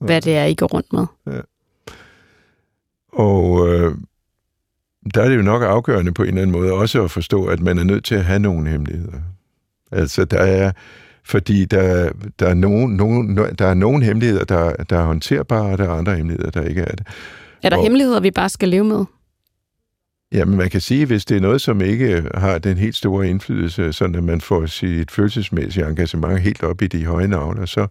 ja. 0.00 0.06
hvad 0.06 0.20
det 0.20 0.36
er, 0.36 0.44
I 0.44 0.54
går 0.54 0.66
rundt 0.66 0.92
med. 0.92 1.06
Ja. 1.26 1.40
Og 3.12 3.68
øh, 3.68 3.94
der 5.14 5.22
er 5.22 5.28
det 5.28 5.36
jo 5.36 5.42
nok 5.42 5.62
afgørende 5.62 6.12
på 6.12 6.22
en 6.22 6.28
eller 6.28 6.42
anden 6.42 6.56
måde 6.60 6.72
også 6.72 7.04
at 7.04 7.10
forstå, 7.10 7.44
at 7.44 7.60
man 7.60 7.78
er 7.78 7.84
nødt 7.84 8.04
til 8.04 8.14
at 8.14 8.24
have 8.24 8.38
nogle 8.38 8.70
hemmeligheder. 8.70 9.18
Altså, 9.92 10.24
der 10.24 10.38
er 10.38 10.72
fordi 11.24 11.64
der, 11.64 12.10
der, 12.38 12.46
er 12.46 12.54
nogen, 12.54 12.96
nogen, 12.96 13.36
der 13.36 13.66
er 13.66 13.74
nogen 13.74 14.02
hemmeligheder, 14.02 14.44
der, 14.44 14.72
der 14.72 14.98
er 14.98 15.04
håndterbare, 15.04 15.72
og 15.72 15.78
der 15.78 15.84
er 15.84 15.92
andre 15.92 16.16
hemmeligheder, 16.16 16.50
der 16.50 16.62
ikke 16.62 16.80
er 16.80 16.94
det. 16.94 17.06
Er 17.62 17.68
der 17.68 17.76
og, 17.76 17.82
hemmeligheder, 17.82 18.20
vi 18.20 18.30
bare 18.30 18.48
skal 18.48 18.68
leve 18.68 18.84
med? 18.84 19.04
Jamen, 20.32 20.56
man 20.56 20.70
kan 20.70 20.80
sige, 20.80 21.06
hvis 21.06 21.24
det 21.24 21.36
er 21.36 21.40
noget, 21.40 21.60
som 21.60 21.80
ikke 21.80 22.24
har 22.34 22.58
den 22.58 22.76
helt 22.76 22.96
store 22.96 23.28
indflydelse, 23.28 23.92
sådan 23.92 24.14
at 24.14 24.24
man 24.24 24.40
får 24.40 24.66
sit 24.66 25.10
følelsesmæssige 25.10 25.88
engagement 25.88 26.40
helt 26.40 26.62
op 26.62 26.82
i 26.82 26.86
de 26.86 27.06
høje 27.06 27.28
navler, 27.28 27.66
så, 27.66 27.86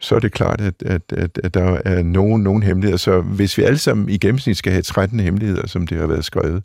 så 0.00 0.14
er 0.14 0.18
det 0.18 0.32
klart, 0.32 0.60
at, 0.60 0.82
at, 0.82 1.02
at, 1.12 1.40
at 1.44 1.54
der 1.54 1.80
er 1.84 2.02
nogen, 2.02 2.42
nogen 2.42 2.62
hemmeligheder. 2.62 2.96
Så 2.96 3.20
hvis 3.20 3.58
vi 3.58 3.62
alle 3.62 3.78
sammen 3.78 4.08
i 4.08 4.18
gennemsnit 4.18 4.56
skal 4.56 4.72
have 4.72 4.82
13 4.82 5.20
hemmeligheder, 5.20 5.66
som 5.66 5.86
det 5.86 5.98
har 5.98 6.06
været 6.06 6.24
skrevet, 6.24 6.62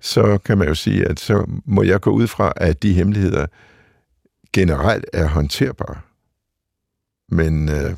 så 0.00 0.38
kan 0.44 0.58
man 0.58 0.68
jo 0.68 0.74
sige, 0.74 1.08
at 1.08 1.20
så 1.20 1.46
må 1.64 1.82
jeg 1.82 2.00
gå 2.00 2.10
ud 2.10 2.26
fra, 2.26 2.52
at 2.56 2.82
de 2.82 2.92
hemmeligheder, 2.92 3.46
generelt 4.52 5.04
er 5.12 5.28
håndterbare. 5.28 5.96
Men, 7.28 7.68
øh, 7.68 7.90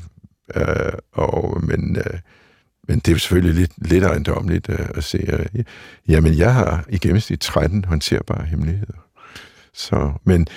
øh, 0.55 0.93
og, 1.11 1.63
men, 1.63 1.95
øh, 1.95 2.19
men 2.87 2.99
det 2.99 3.07
er 3.07 3.11
jo 3.11 3.19
selvfølgelig 3.19 3.55
lidt, 3.55 3.89
lidt 3.89 4.03
ejendomligt 4.03 4.69
øh, 4.69 4.89
at 4.95 5.03
se. 5.03 5.17
Øh, 5.17 5.63
jamen, 6.07 6.37
jeg 6.37 6.53
har 6.53 6.85
i 6.89 6.97
gennemsnit 6.97 7.39
13 7.39 7.85
håndterbare 7.85 8.45
hemmeligheder. 8.45 9.07
Så, 9.73 10.13
men, 10.23 10.47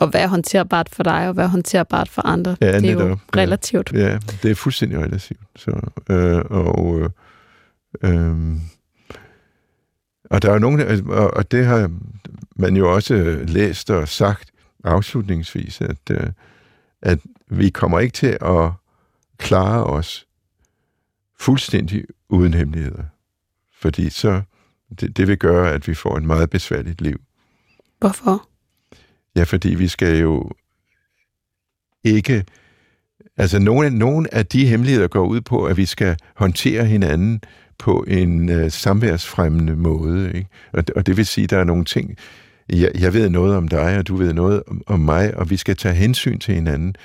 og 0.00 0.08
hvad 0.08 0.20
er 0.20 0.26
håndterbart 0.26 0.88
for 0.92 1.02
dig, 1.02 1.28
og 1.28 1.34
hvad 1.34 1.44
er 1.44 1.48
håndterbart 1.48 2.08
for 2.08 2.26
andre? 2.26 2.56
Ja, 2.60 2.66
det 2.66 2.74
er 2.76 2.80
netop, 2.80 3.08
jo 3.08 3.18
relativt. 3.36 3.92
Ja, 3.92 3.98
ja, 3.98 4.18
det 4.42 4.50
er 4.50 4.54
fuldstændig 4.54 4.98
relativt. 4.98 5.40
Så, 5.56 5.70
øh, 6.10 6.40
og, 6.50 7.00
øh, 7.00 7.10
øh, 8.02 8.56
og 10.30 10.42
der 10.42 10.52
er 10.52 10.58
nogen, 10.58 10.80
og, 11.10 11.34
og 11.34 11.50
det 11.50 11.66
har 11.66 11.90
man 12.56 12.76
jo 12.76 12.94
også 12.94 13.44
læst 13.46 13.90
og 13.90 14.08
sagt, 14.08 14.50
afslutningsvis, 14.84 15.80
at, 15.80 16.10
øh, 16.10 16.26
at 17.02 17.18
vi 17.50 17.70
kommer 17.70 17.98
ikke 17.98 18.12
til 18.12 18.38
at 18.40 18.70
klare 19.38 19.84
os 19.84 20.26
fuldstændig 21.38 22.04
uden 22.28 22.54
hemmeligheder. 22.54 23.04
Fordi 23.80 24.10
så, 24.10 24.42
det, 25.00 25.16
det 25.16 25.28
vil 25.28 25.38
gøre, 25.38 25.72
at 25.72 25.88
vi 25.88 25.94
får 25.94 26.16
et 26.16 26.22
meget 26.22 26.50
besværligt 26.50 27.00
liv. 27.00 27.20
Hvorfor? 27.98 28.48
Ja, 29.38 29.42
fordi 29.44 29.74
vi 29.74 29.88
skal 29.88 30.18
jo 30.18 30.50
ikke... 32.04 32.44
Altså, 33.36 33.58
nogle, 33.58 33.90
nogle 33.90 34.34
af 34.34 34.46
de 34.46 34.66
hemmeligheder 34.66 35.08
går 35.08 35.26
ud 35.26 35.40
på, 35.40 35.64
at 35.64 35.76
vi 35.76 35.86
skal 35.86 36.16
håndtere 36.34 36.84
hinanden 36.84 37.40
på 37.78 38.04
en 38.08 38.48
øh, 38.48 38.70
samværsfremmende 38.70 39.76
måde. 39.76 40.32
Ikke? 40.34 40.48
Og, 40.72 40.84
og 40.96 41.06
det 41.06 41.16
vil 41.16 41.26
sige, 41.26 41.44
at 41.44 41.50
der 41.50 41.58
er 41.58 41.64
nogle 41.64 41.84
ting, 41.84 42.16
jeg, 42.68 42.90
jeg 43.00 43.14
ved 43.14 43.28
noget 43.28 43.56
om 43.56 43.68
dig, 43.68 43.98
og 43.98 44.08
du 44.08 44.16
ved 44.16 44.32
noget 44.32 44.62
om, 44.66 44.82
om 44.86 45.00
mig, 45.00 45.36
og 45.36 45.50
vi 45.50 45.56
skal 45.56 45.76
tage 45.76 45.94
hensyn 45.94 46.38
til 46.38 46.54
hinanden. 46.54 46.96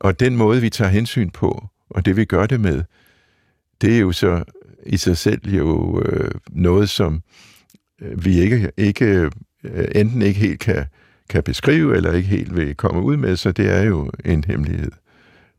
Og 0.00 0.20
den 0.20 0.36
måde, 0.36 0.60
vi 0.60 0.70
tager 0.70 0.90
hensyn 0.90 1.30
på, 1.30 1.68
og 1.90 2.04
det 2.04 2.16
vi 2.16 2.24
gør 2.24 2.46
det 2.46 2.60
med, 2.60 2.82
det 3.80 3.94
er 3.94 3.98
jo 3.98 4.12
så 4.12 4.44
i 4.86 4.96
sig 4.96 5.16
selv 5.16 5.48
jo 5.48 6.00
øh, 6.02 6.30
noget, 6.50 6.88
som 6.88 7.22
øh, 8.02 8.24
vi 8.24 8.40
ikke, 8.40 8.70
ikke 8.76 9.30
øh, 9.64 9.88
enten 9.94 10.22
ikke 10.22 10.40
helt 10.40 10.60
kan, 10.60 10.84
kan 11.28 11.42
beskrive, 11.42 11.96
eller 11.96 12.12
ikke 12.12 12.28
helt 12.28 12.56
vil 12.56 12.74
komme 12.74 13.02
ud 13.02 13.16
med, 13.16 13.36
så 13.36 13.52
det 13.52 13.70
er 13.70 13.82
jo 13.82 14.10
en 14.24 14.44
hemmelighed. 14.44 14.92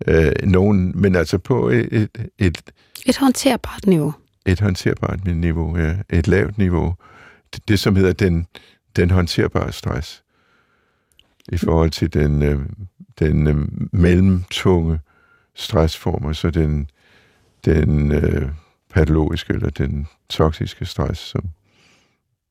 øh, 0.07 0.31
nogen, 0.43 0.91
men 1.01 1.15
altså 1.15 1.37
på 1.37 1.69
et, 1.69 1.87
et, 1.91 2.31
et, 2.37 2.61
Et 3.05 3.17
håndterbart 3.17 3.87
niveau. 3.87 4.13
et 4.45 4.59
håndterbart 4.59 5.25
niveau, 5.25 5.77
ja, 5.77 5.95
et 6.09 6.27
lavt 6.27 6.57
niveau. 6.57 6.95
Det, 7.53 7.67
det 7.67 7.79
som 7.79 7.95
hedder 7.95 8.13
den, 8.13 8.47
den 8.95 9.11
håndterbare 9.11 9.71
stress 9.71 10.23
i 11.51 11.57
forhold 11.57 11.89
til 11.89 12.13
den, 12.13 12.41
øh, 12.43 12.59
den 13.19 13.47
øh, 13.47 13.55
mellemtunge 13.91 14.99
stressform, 15.55 16.25
og 16.25 16.35
så 16.35 16.51
den, 16.51 16.89
den 17.65 18.11
øh, 18.11 18.49
patologiske 18.89 19.53
eller 19.53 19.69
den 19.69 20.07
toksiske 20.29 20.85
stress, 20.85 21.21
som, 21.21 21.43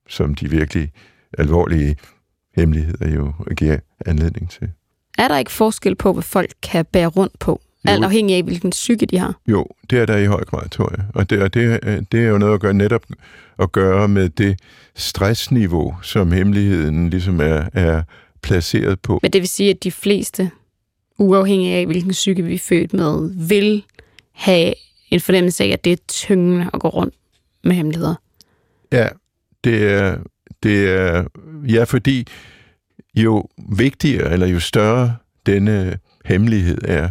som 0.09 0.35
de 0.35 0.51
virkelig 0.51 0.93
alvorlige 1.39 1.97
hemmeligheder 2.61 3.09
jo 3.15 3.33
giver 3.57 3.79
anledning 4.07 4.51
til. 4.51 4.69
Er 5.19 5.29
der 5.29 5.39
ikke 5.39 5.51
forskel 5.51 5.95
på, 5.95 6.13
hvad 6.13 6.23
folk 6.23 6.51
kan 6.63 6.85
bære 6.85 7.07
rundt 7.07 7.39
på? 7.39 7.61
Jo. 7.87 7.91
Alt 7.91 8.05
afhængig 8.05 8.37
af, 8.37 8.43
hvilken 8.43 8.71
psyke 8.71 9.07
de 9.07 9.19
har. 9.19 9.35
Jo, 9.49 9.67
det 9.91 9.99
er 9.99 10.07
der 10.07 10.17
i 10.17 10.27
høj 10.27 10.45
grad, 10.45 10.69
tror 10.69 10.93
jeg. 10.97 11.05
Og 11.15 11.31
det, 11.31 11.43
og 11.43 11.55
det, 11.55 11.79
er- 11.83 12.01
det 12.13 12.21
er 12.25 12.29
jo 12.29 12.39
noget 12.39 12.55
at 12.55 12.61
gøre 12.61 12.75
netop 12.75 13.03
at 13.59 13.73
gøre 13.73 14.09
med 14.09 14.29
det 14.29 14.59
stressniveau, 14.97 15.97
som 16.03 16.33
hemmeligheden 16.33 17.11
ligesom 17.11 17.41
er, 17.41 17.69
er 17.73 18.03
placeret 18.43 19.01
på. 19.01 19.19
Men 19.23 19.31
det 19.33 19.41
vil 19.41 19.49
sige, 19.49 19.71
at 19.71 19.85
de 19.85 19.91
fleste, 19.91 20.51
uafhængig 21.19 21.73
af, 21.73 21.87
hvilken 21.87 22.11
psyke 22.11 22.43
vi 22.43 22.55
er 22.55 22.59
født 22.59 22.93
med, 22.93 23.31
vil 23.49 23.85
have 24.33 24.75
en 25.11 25.21
fornemmelse 25.21 25.65
af, 25.65 25.69
at 25.69 25.85
det 25.85 25.93
er 25.93 25.97
tyngende 26.09 26.71
at 26.75 26.81
gå 26.81 26.89
rundt 26.89 27.15
med 27.65 27.73
hemmeligheder. 27.77 28.15
Ja, 28.93 29.09
det 29.65 29.83
er, 29.93 30.19
det 30.63 30.91
er 30.91 31.25
ja, 31.69 31.85
fordi 31.85 32.27
jo 33.15 33.45
vigtigere 33.69 34.33
eller 34.33 34.47
jo 34.47 34.61
større 34.61 35.17
denne 35.47 35.87
øh, 35.87 35.97
hemmelighed 36.25 36.79
er, 36.85 37.09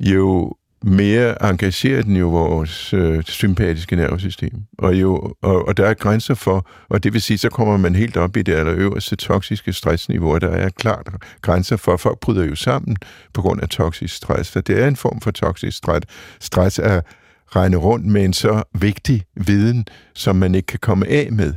jo 0.00 0.54
mere 0.82 1.50
engagerer 1.50 2.02
den 2.02 2.16
jo 2.16 2.28
vores 2.28 2.94
øh, 2.94 3.22
sympatiske 3.22 3.96
nervesystem. 3.96 4.62
Og, 4.78 4.94
jo, 5.00 5.34
og, 5.42 5.68
og 5.68 5.76
der 5.76 5.86
er 5.86 5.94
grænser 5.94 6.34
for, 6.34 6.68
og 6.88 7.04
det 7.04 7.12
vil 7.12 7.22
sige, 7.22 7.38
så 7.38 7.48
kommer 7.48 7.76
man 7.76 7.94
helt 7.94 8.16
op 8.16 8.36
i 8.36 8.42
det 8.42 8.54
allerøverste 8.54 9.16
toksiske 9.16 9.72
stressniveau, 9.72 10.34
og 10.34 10.40
der 10.40 10.48
er 10.48 10.68
klart 10.68 11.08
grænser 11.42 11.76
for, 11.76 11.96
folk 11.96 12.20
bryder 12.20 12.44
jo 12.44 12.54
sammen 12.54 12.96
på 13.34 13.42
grund 13.42 13.60
af 13.62 13.68
toksisk 13.68 14.14
stress, 14.14 14.50
så 14.50 14.60
det 14.60 14.82
er 14.82 14.88
en 14.88 14.96
form 14.96 15.20
for 15.20 15.30
toksisk 15.30 15.76
stress. 15.76 16.06
Stress 16.40 16.78
er 16.78 17.00
regne 17.48 17.76
rundt 17.76 18.06
med 18.06 18.24
en 18.24 18.32
så 18.32 18.62
vigtig 18.80 19.24
viden, 19.36 19.86
som 20.14 20.36
man 20.36 20.54
ikke 20.54 20.66
kan 20.66 20.78
komme 20.82 21.06
af 21.08 21.28
med. 21.32 21.54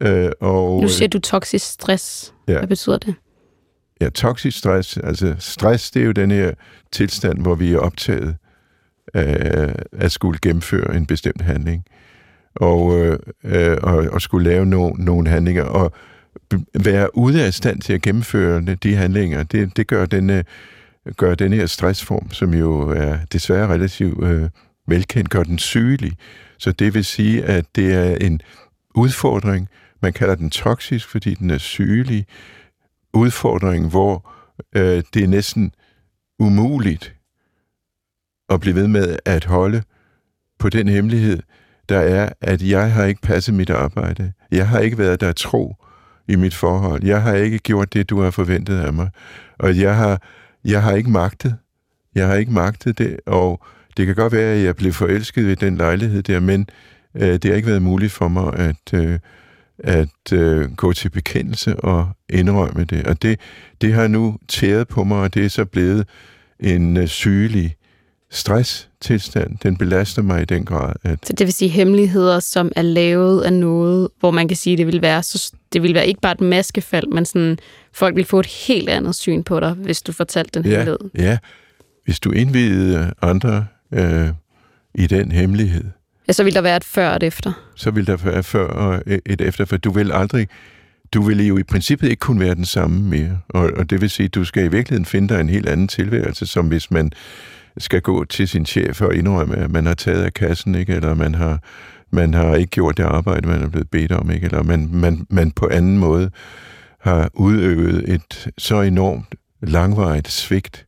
Øh, 0.00 0.30
og, 0.40 0.80
Nu 0.80 0.88
siger 0.88 1.08
du 1.08 1.18
toksisk 1.18 1.66
stress. 1.66 2.34
Ja. 2.48 2.58
Hvad 2.58 2.68
betyder 2.68 2.98
det? 2.98 3.14
Ja, 4.00 4.08
toksisk 4.08 4.58
stress, 4.58 4.96
altså 4.96 5.34
stress, 5.38 5.90
det 5.90 6.02
er 6.02 6.06
jo 6.06 6.12
den 6.12 6.30
her 6.30 6.52
tilstand, 6.92 7.38
hvor 7.38 7.54
vi 7.54 7.72
er 7.72 7.78
optaget 7.78 8.36
af 9.14 9.74
at 9.92 10.12
skulle 10.12 10.38
gennemføre 10.42 10.96
en 10.96 11.06
bestemt 11.06 11.40
handling, 11.40 11.84
og, 12.54 12.98
øh, 12.98 13.18
øh, 13.44 13.76
og, 13.82 13.94
og 14.12 14.22
skulle 14.22 14.50
lave 14.50 14.66
no, 14.66 14.90
nogle 14.90 15.28
handlinger, 15.28 15.62
og 15.62 15.92
være 16.84 17.16
ude 17.16 17.44
af 17.44 17.54
stand 17.54 17.80
til 17.80 17.92
at 17.92 18.02
gennemføre 18.02 18.60
de 18.60 18.94
handlinger, 18.94 19.42
det, 19.42 19.76
det 19.76 19.86
gør, 19.86 20.06
denne, 20.06 20.44
gør 21.16 21.34
den 21.34 21.52
her 21.52 21.66
stressform, 21.66 22.30
som 22.30 22.54
jo 22.54 22.88
er 22.88 23.18
desværre 23.32 23.68
relativt 23.68 24.24
øh, 24.24 24.48
velkendt, 24.88 25.30
gør 25.30 25.42
den 25.42 25.58
sygelig. 25.58 26.12
Så 26.58 26.72
det 26.72 26.94
vil 26.94 27.04
sige, 27.04 27.44
at 27.44 27.64
det 27.76 27.94
er 27.94 28.16
en 28.16 28.40
udfordring, 28.94 29.68
man 30.02 30.12
kalder 30.12 30.34
den 30.34 30.50
toksisk, 30.50 31.08
fordi 31.08 31.34
den 31.34 31.50
er 31.50 31.58
sygelig, 31.58 32.26
udfordring, 33.14 33.90
hvor 33.90 34.30
øh, 34.76 35.02
det 35.14 35.24
er 35.24 35.28
næsten 35.28 35.72
umuligt 36.38 37.14
at 38.48 38.60
blive 38.60 38.74
ved 38.74 38.88
med 38.88 39.16
at 39.24 39.44
holde 39.44 39.82
på 40.58 40.68
den 40.68 40.88
hemmelighed, 40.88 41.42
der 41.88 41.98
er, 41.98 42.28
at 42.40 42.62
jeg 42.62 42.92
har 42.92 43.04
ikke 43.04 43.20
passet 43.20 43.54
mit 43.54 43.70
arbejde. 43.70 44.32
Jeg 44.50 44.68
har 44.68 44.78
ikke 44.78 44.98
været 44.98 45.20
der 45.20 45.32
tro 45.32 45.76
i 46.28 46.36
mit 46.36 46.54
forhold. 46.54 47.04
Jeg 47.04 47.22
har 47.22 47.34
ikke 47.34 47.58
gjort 47.58 47.92
det, 47.92 48.10
du 48.10 48.20
har 48.20 48.30
forventet 48.30 48.80
af 48.80 48.92
mig. 48.92 49.10
Og 49.58 49.78
jeg 49.78 49.96
har, 49.96 50.22
jeg 50.64 50.82
har 50.82 50.92
ikke 50.92 51.10
magtet. 51.10 51.56
Jeg 52.14 52.26
har 52.26 52.34
ikke 52.34 52.52
magtet 52.52 52.98
det, 52.98 53.20
og 53.26 53.64
det 53.96 54.06
kan 54.06 54.14
godt 54.14 54.32
være, 54.32 54.52
at 54.52 54.64
jeg 54.64 54.76
blev 54.76 54.92
forelsket 54.92 55.46
ved 55.46 55.56
den 55.56 55.76
lejlighed 55.76 56.22
der, 56.22 56.40
men 56.40 56.68
øh, 57.14 57.32
det 57.32 57.44
har 57.44 57.54
ikke 57.54 57.68
været 57.68 57.82
muligt 57.82 58.12
for 58.12 58.28
mig 58.28 58.54
at, 58.54 58.94
øh, 58.94 59.18
at 59.78 60.32
øh, 60.32 60.72
gå 60.72 60.92
til 60.92 61.08
bekendelse 61.08 61.76
og 61.76 62.08
indrømme 62.30 62.84
det. 62.84 63.06
Og 63.06 63.22
det, 63.22 63.40
det 63.80 63.92
har 63.92 64.08
nu 64.08 64.38
tæret 64.48 64.88
på 64.88 65.04
mig, 65.04 65.18
og 65.18 65.34
det 65.34 65.44
er 65.44 65.48
så 65.48 65.64
blevet 65.64 66.06
en 66.60 66.96
øh, 66.96 67.08
sygelig 67.08 67.76
stresstilstand. 68.30 69.58
Den 69.62 69.76
belaster 69.76 70.22
mig 70.22 70.42
i 70.42 70.44
den 70.44 70.64
grad, 70.64 70.92
at 71.02 71.26
Så 71.26 71.32
det 71.32 71.46
vil 71.46 71.52
sige 71.52 71.68
hemmeligheder, 71.68 72.40
som 72.40 72.72
er 72.76 72.82
lavet 72.82 73.42
af 73.42 73.52
noget, 73.52 74.08
hvor 74.20 74.30
man 74.30 74.48
kan 74.48 74.56
sige, 74.56 74.74
at 74.74 74.78
det 74.78 74.86
vil 74.86 75.02
være, 75.02 75.22
så, 75.22 75.52
det 75.72 75.82
vil 75.82 75.94
være 75.94 76.06
ikke 76.06 76.20
bare 76.20 76.32
et 76.32 76.40
maskefald, 76.40 77.06
men 77.06 77.24
sådan, 77.24 77.58
folk 77.92 78.16
vil 78.16 78.24
få 78.24 78.40
et 78.40 78.46
helt 78.46 78.88
andet 78.88 79.14
syn 79.14 79.42
på 79.42 79.60
dig, 79.60 79.72
hvis 79.72 80.02
du 80.02 80.12
fortalte 80.12 80.60
den 80.60 80.70
ja, 80.70 80.76
hemmelighed. 80.76 81.10
ja, 81.18 81.38
hvis 82.04 82.20
du 82.20 82.30
indvidede 82.30 83.12
andre 83.22 83.66
øh, 83.92 84.28
i 84.94 85.06
den 85.06 85.32
hemmelighed, 85.32 85.84
Ja, 86.28 86.32
så 86.32 86.44
vil 86.44 86.54
der 86.54 86.60
være 86.60 86.76
et 86.76 86.84
før 86.84 87.08
og 87.08 87.16
et 87.16 87.22
efter. 87.22 87.52
så 87.74 87.90
vil 87.90 88.06
der 88.06 88.16
være 88.16 88.42
før 88.42 88.66
og 88.66 89.02
et 89.06 89.40
efter, 89.40 89.64
for 89.64 89.76
du 89.76 89.90
vil 89.90 90.12
aldrig, 90.12 90.48
du 91.14 91.22
vil 91.22 91.46
jo 91.46 91.58
i 91.58 91.62
princippet 91.62 92.08
ikke 92.08 92.20
kunne 92.20 92.40
være 92.40 92.54
den 92.54 92.64
samme 92.64 93.00
mere. 93.00 93.38
Og, 93.48 93.70
og 93.76 93.90
det 93.90 94.00
vil 94.00 94.10
sige, 94.10 94.24
at 94.24 94.34
du 94.34 94.44
skal 94.44 94.64
i 94.64 94.68
virkeligheden 94.68 95.04
finde 95.04 95.34
dig 95.34 95.40
en 95.40 95.48
helt 95.48 95.68
anden 95.68 95.88
tilværelse, 95.88 96.46
som 96.46 96.68
hvis 96.68 96.90
man 96.90 97.12
skal 97.78 98.00
gå 98.00 98.24
til 98.24 98.48
sin 98.48 98.66
chef 98.66 99.00
og 99.00 99.14
indrømme, 99.14 99.56
at 99.56 99.70
man 99.70 99.86
har 99.86 99.94
taget 99.94 100.22
af 100.22 100.34
kassen, 100.34 100.74
ikke? 100.74 100.94
eller 100.94 101.14
man 101.14 101.34
har, 101.34 101.58
man 102.10 102.34
har 102.34 102.54
ikke 102.54 102.70
gjort 102.70 102.96
det 102.96 103.02
arbejde, 103.02 103.48
man 103.48 103.62
er 103.62 103.68
blevet 103.68 103.90
bedt 103.90 104.12
om, 104.12 104.30
ikke? 104.30 104.44
eller 104.44 104.62
man, 104.62 104.88
man, 104.92 105.26
man 105.30 105.50
på 105.50 105.68
anden 105.72 105.98
måde 105.98 106.30
har 107.00 107.30
udøvet 107.34 108.14
et 108.14 108.48
så 108.58 108.80
enormt 108.80 109.34
langvarigt 109.62 110.30
svigt, 110.30 110.86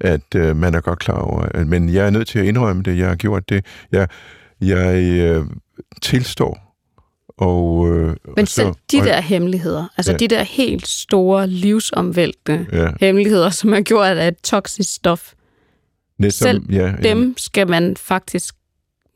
at 0.00 0.34
øh, 0.36 0.56
man 0.56 0.74
er 0.74 0.80
godt 0.80 0.98
klar 0.98 1.18
over, 1.18 1.64
men 1.64 1.88
jeg 1.88 2.06
er 2.06 2.10
nødt 2.10 2.28
til 2.28 2.38
at 2.38 2.44
indrømme 2.44 2.82
det, 2.82 2.98
jeg 2.98 3.08
har 3.08 3.16
gjort 3.16 3.48
det, 3.48 3.64
jeg, 3.92 4.08
jeg 4.60 5.02
øh, 5.20 5.44
tilstår, 6.02 6.76
og... 7.38 7.88
Øh, 7.88 8.06
Men 8.06 8.16
og 8.38 8.48
selv 8.48 8.68
de 8.92 8.96
der 8.98 9.20
hemmeligheder, 9.20 9.86
altså 9.96 10.12
Ja. 10.12 10.16
de 10.18 10.28
der 10.28 10.42
helt 10.42 10.88
store 10.88 11.46
livsomvæltende 11.46 12.66
Ja, 12.72 12.88
hemmeligheder, 13.00 13.50
som 13.50 13.74
er 13.74 13.80
gjort 13.80 14.16
af 14.16 14.28
et 14.28 14.36
toksisk 14.42 14.94
stof, 14.94 15.32
næsten, 16.18 16.42
selv 16.44 16.62
ja, 16.72 16.86
ja. 16.86 17.08
dem 17.08 17.34
skal 17.36 17.68
man 17.68 17.96
faktisk 17.96 18.54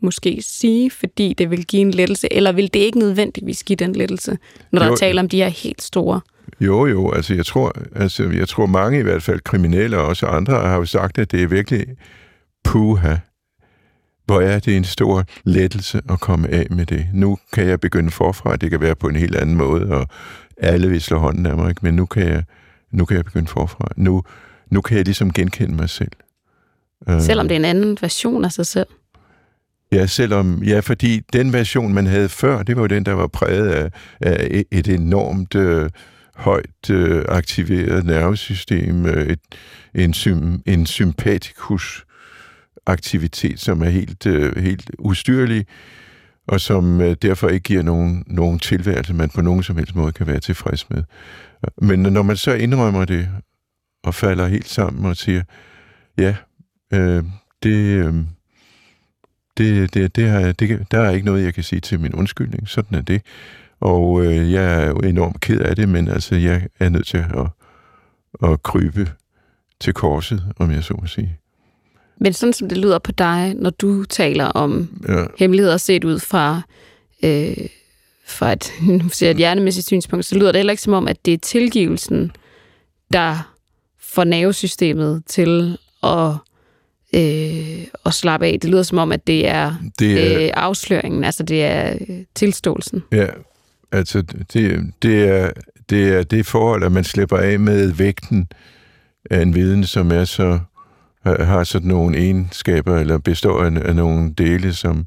måske 0.02 0.42
sige, 0.42 0.90
fordi 0.90 1.34
det 1.38 1.50
vil 1.50 1.66
give 1.66 1.82
en 1.82 1.90
lettelse, 1.90 2.32
eller 2.32 2.52
vil 2.52 2.74
det 2.74 2.80
ikke 2.80 2.98
nødvendigvis 2.98 3.62
give 3.64 3.76
den 3.76 3.92
lettelse, 3.92 4.38
når 4.72 4.78
der 4.78 4.86
Jo. 4.86 4.92
er 4.92 4.96
tale 4.96 5.20
om 5.20 5.28
de 5.28 5.36
her 5.36 5.48
helt 5.48 5.82
store? 5.82 6.20
Jo, 6.60 6.86
jo, 6.86 7.12
altså 7.12 7.34
jeg 7.34 7.46
tror, 7.46 7.72
altså 7.96 8.24
jeg 8.24 8.48
tror 8.48 8.66
mange 8.66 8.98
i 8.98 9.02
hvert 9.02 9.22
fald, 9.22 9.40
kriminelle 9.40 9.98
og 9.98 10.06
også 10.06 10.26
andre, 10.26 10.54
har 10.60 10.76
jo 10.76 10.84
sagt, 10.84 11.18
at 11.18 11.30
det 11.30 11.42
er 11.42 11.46
virkelig 11.46 11.86
puha. 12.64 13.14
Hvor 14.28 14.40
er 14.40 14.58
det 14.58 14.76
en 14.76 14.84
stor 14.84 15.24
lettelse 15.44 16.00
at 16.10 16.20
komme 16.20 16.48
af 16.48 16.66
med 16.70 16.86
det. 16.86 17.06
Nu 17.12 17.38
kan 17.52 17.66
jeg 17.66 17.80
begynde 17.80 18.10
forfra, 18.10 18.56
det 18.56 18.70
kan 18.70 18.80
være 18.80 18.94
på 18.94 19.08
en 19.08 19.16
helt 19.16 19.36
anden 19.36 19.56
måde, 19.56 19.86
og 19.90 20.06
alle 20.56 20.88
vil 20.88 21.00
slå 21.02 21.18
hånden 21.18 21.46
af 21.46 21.56
mig, 21.56 21.68
ikke? 21.68 21.80
men 21.82 21.94
nu 21.94 22.06
kan 22.06 22.26
jeg, 22.28 22.44
nu 22.92 23.04
kan 23.04 23.16
jeg 23.16 23.24
begynde 23.24 23.46
forfra. 23.46 23.88
Nu, 23.96 24.22
nu 24.70 24.80
kan 24.80 24.96
jeg 24.96 25.04
ligesom 25.04 25.32
genkende 25.32 25.74
mig 25.74 25.90
selv. 25.90 26.10
Øh, 27.08 27.20
Selvom 27.20 27.48
det 27.48 27.54
er 27.54 27.58
en 27.58 27.64
anden 27.64 27.98
version 28.00 28.44
af 28.44 28.52
sig 28.52 28.66
selv. 28.66 28.86
Ja, 29.92 30.06
selvom, 30.06 30.62
ja, 30.62 30.80
fordi 30.80 31.20
den 31.32 31.52
version, 31.52 31.92
man 31.94 32.06
havde 32.06 32.28
før, 32.28 32.62
det 32.62 32.76
var 32.76 32.82
jo 32.82 32.86
den, 32.86 33.06
der 33.06 33.12
var 33.12 33.26
præget 33.26 33.68
af, 33.68 33.90
af 34.20 34.48
et- 34.50 34.64
et 34.70 34.88
enormt 34.88 35.54
øh, 35.54 35.90
højt 36.36 36.90
øh, 36.90 37.24
aktiveret 37.28 38.04
nervesystem, 38.06 39.06
øh, 39.06 39.26
et, 39.26 39.38
en, 39.94 40.14
sym, 40.14 40.56
en 40.66 40.86
sympatikus 40.86 42.04
aktivitet, 42.86 43.60
som 43.60 43.82
er 43.82 43.88
helt, 43.88 44.26
øh, 44.26 44.56
helt 44.56 44.90
ustyrlig, 44.98 45.66
og 46.46 46.60
som 46.60 47.00
øh, 47.00 47.16
derfor 47.22 47.48
ikke 47.48 47.64
giver 47.64 47.82
nogen, 47.82 48.24
nogen 48.26 48.58
tilværelse, 48.58 49.14
man 49.14 49.28
på 49.28 49.40
nogen 49.40 49.62
som 49.62 49.76
helst 49.76 49.94
måde 49.94 50.12
kan 50.12 50.26
være 50.26 50.40
tilfreds 50.40 50.90
med. 50.90 51.02
Men 51.82 51.98
når 51.98 52.22
man 52.22 52.36
så 52.36 52.52
indrømmer 52.52 53.04
det, 53.04 53.28
og 54.04 54.14
falder 54.14 54.46
helt 54.46 54.68
sammen 54.68 55.06
og 55.06 55.16
siger, 55.16 55.42
ja, 56.18 56.36
øh, 56.92 57.24
det... 57.62 57.76
Øh, 57.76 58.14
det, 59.58 59.94
det, 59.94 60.16
det, 60.16 60.28
har, 60.28 60.52
det, 60.52 60.86
der 60.90 61.00
er 61.00 61.10
ikke 61.10 61.26
noget, 61.26 61.44
jeg 61.44 61.54
kan 61.54 61.62
sige 61.62 61.80
til 61.80 62.00
min 62.00 62.14
undskyldning. 62.14 62.68
Sådan 62.68 62.98
er 62.98 63.02
det. 63.02 63.22
Og 63.80 64.24
øh, 64.24 64.52
jeg 64.52 64.82
er 64.82 64.86
jo 64.86 64.96
enormt 64.96 65.40
ked 65.40 65.60
af 65.60 65.76
det, 65.76 65.88
men 65.88 66.08
altså, 66.08 66.34
jeg 66.34 66.68
er 66.78 66.88
nødt 66.88 67.06
til 67.06 67.16
at, 67.16 67.46
at 68.50 68.62
krybe 68.62 69.12
til 69.80 69.94
korset, 69.94 70.52
om 70.56 70.70
jeg 70.70 70.84
så 70.84 70.94
må 71.00 71.06
sige. 71.06 71.38
Men 72.20 72.32
sådan 72.32 72.52
som 72.52 72.68
det 72.68 72.78
lyder 72.78 72.98
på 72.98 73.12
dig, 73.12 73.54
når 73.56 73.70
du 73.70 74.04
taler 74.04 74.44
om 74.44 74.88
Ja, 75.08 75.24
hemmeligheder 75.38 75.76
set 75.76 76.04
ud 76.04 76.18
fra, 76.18 76.62
øh, 77.24 77.56
fra 78.26 78.52
et, 78.52 78.72
nu 79.02 79.08
siger 79.08 79.30
et 79.30 79.36
hjernemæssigt 79.36 79.86
synspunkt, 79.86 80.24
så 80.26 80.34
lyder 80.38 80.52
det 80.52 80.58
heller 80.58 80.70
ikke 80.70 80.82
som 80.82 80.92
om, 80.92 81.08
at 81.08 81.24
det 81.26 81.34
er 81.34 81.38
tilgivelsen, 81.38 82.32
der 83.12 83.54
får 84.00 84.24
nervesystemet 84.24 85.22
til 85.26 85.78
at, 86.02 86.30
øh, 87.14 87.84
at 88.06 88.14
slappe 88.14 88.46
af. 88.46 88.58
Det 88.62 88.70
lyder 88.70 88.82
som 88.82 88.98
om, 88.98 89.12
at 89.12 89.26
det 89.26 89.48
er, 89.48 89.74
Det 89.98 90.36
er- 90.36 90.42
øh, 90.44 90.50
afsløringen, 90.54 91.24
altså 91.24 91.42
det 91.42 91.64
er 91.64 91.94
øh, 92.08 92.18
tilståelsen. 92.34 93.02
Ja, 93.12 93.26
altså 93.92 94.22
det, 94.22 94.90
det, 95.02 95.28
er, 95.28 95.50
det 95.90 96.08
er 96.08 96.22
det 96.22 96.46
forhold, 96.46 96.82
at 96.84 96.92
man 96.92 97.04
slipper 97.04 97.36
af 97.36 97.60
med 97.60 97.92
vægten 97.92 98.48
af 99.30 99.42
en 99.42 99.54
viden, 99.54 99.84
som 99.84 100.10
er 100.12 100.24
så 100.24 100.58
har- 101.28 101.44
har 101.44 101.64
sådan 101.64 101.88
nogle 101.88 102.18
egenskaber, 102.18 102.98
eller 102.98 103.18
består 103.18 103.62
af, 103.64 103.70
af 103.88 103.96
nogle 103.96 104.34
dele, 104.38 104.72
som 104.74 105.06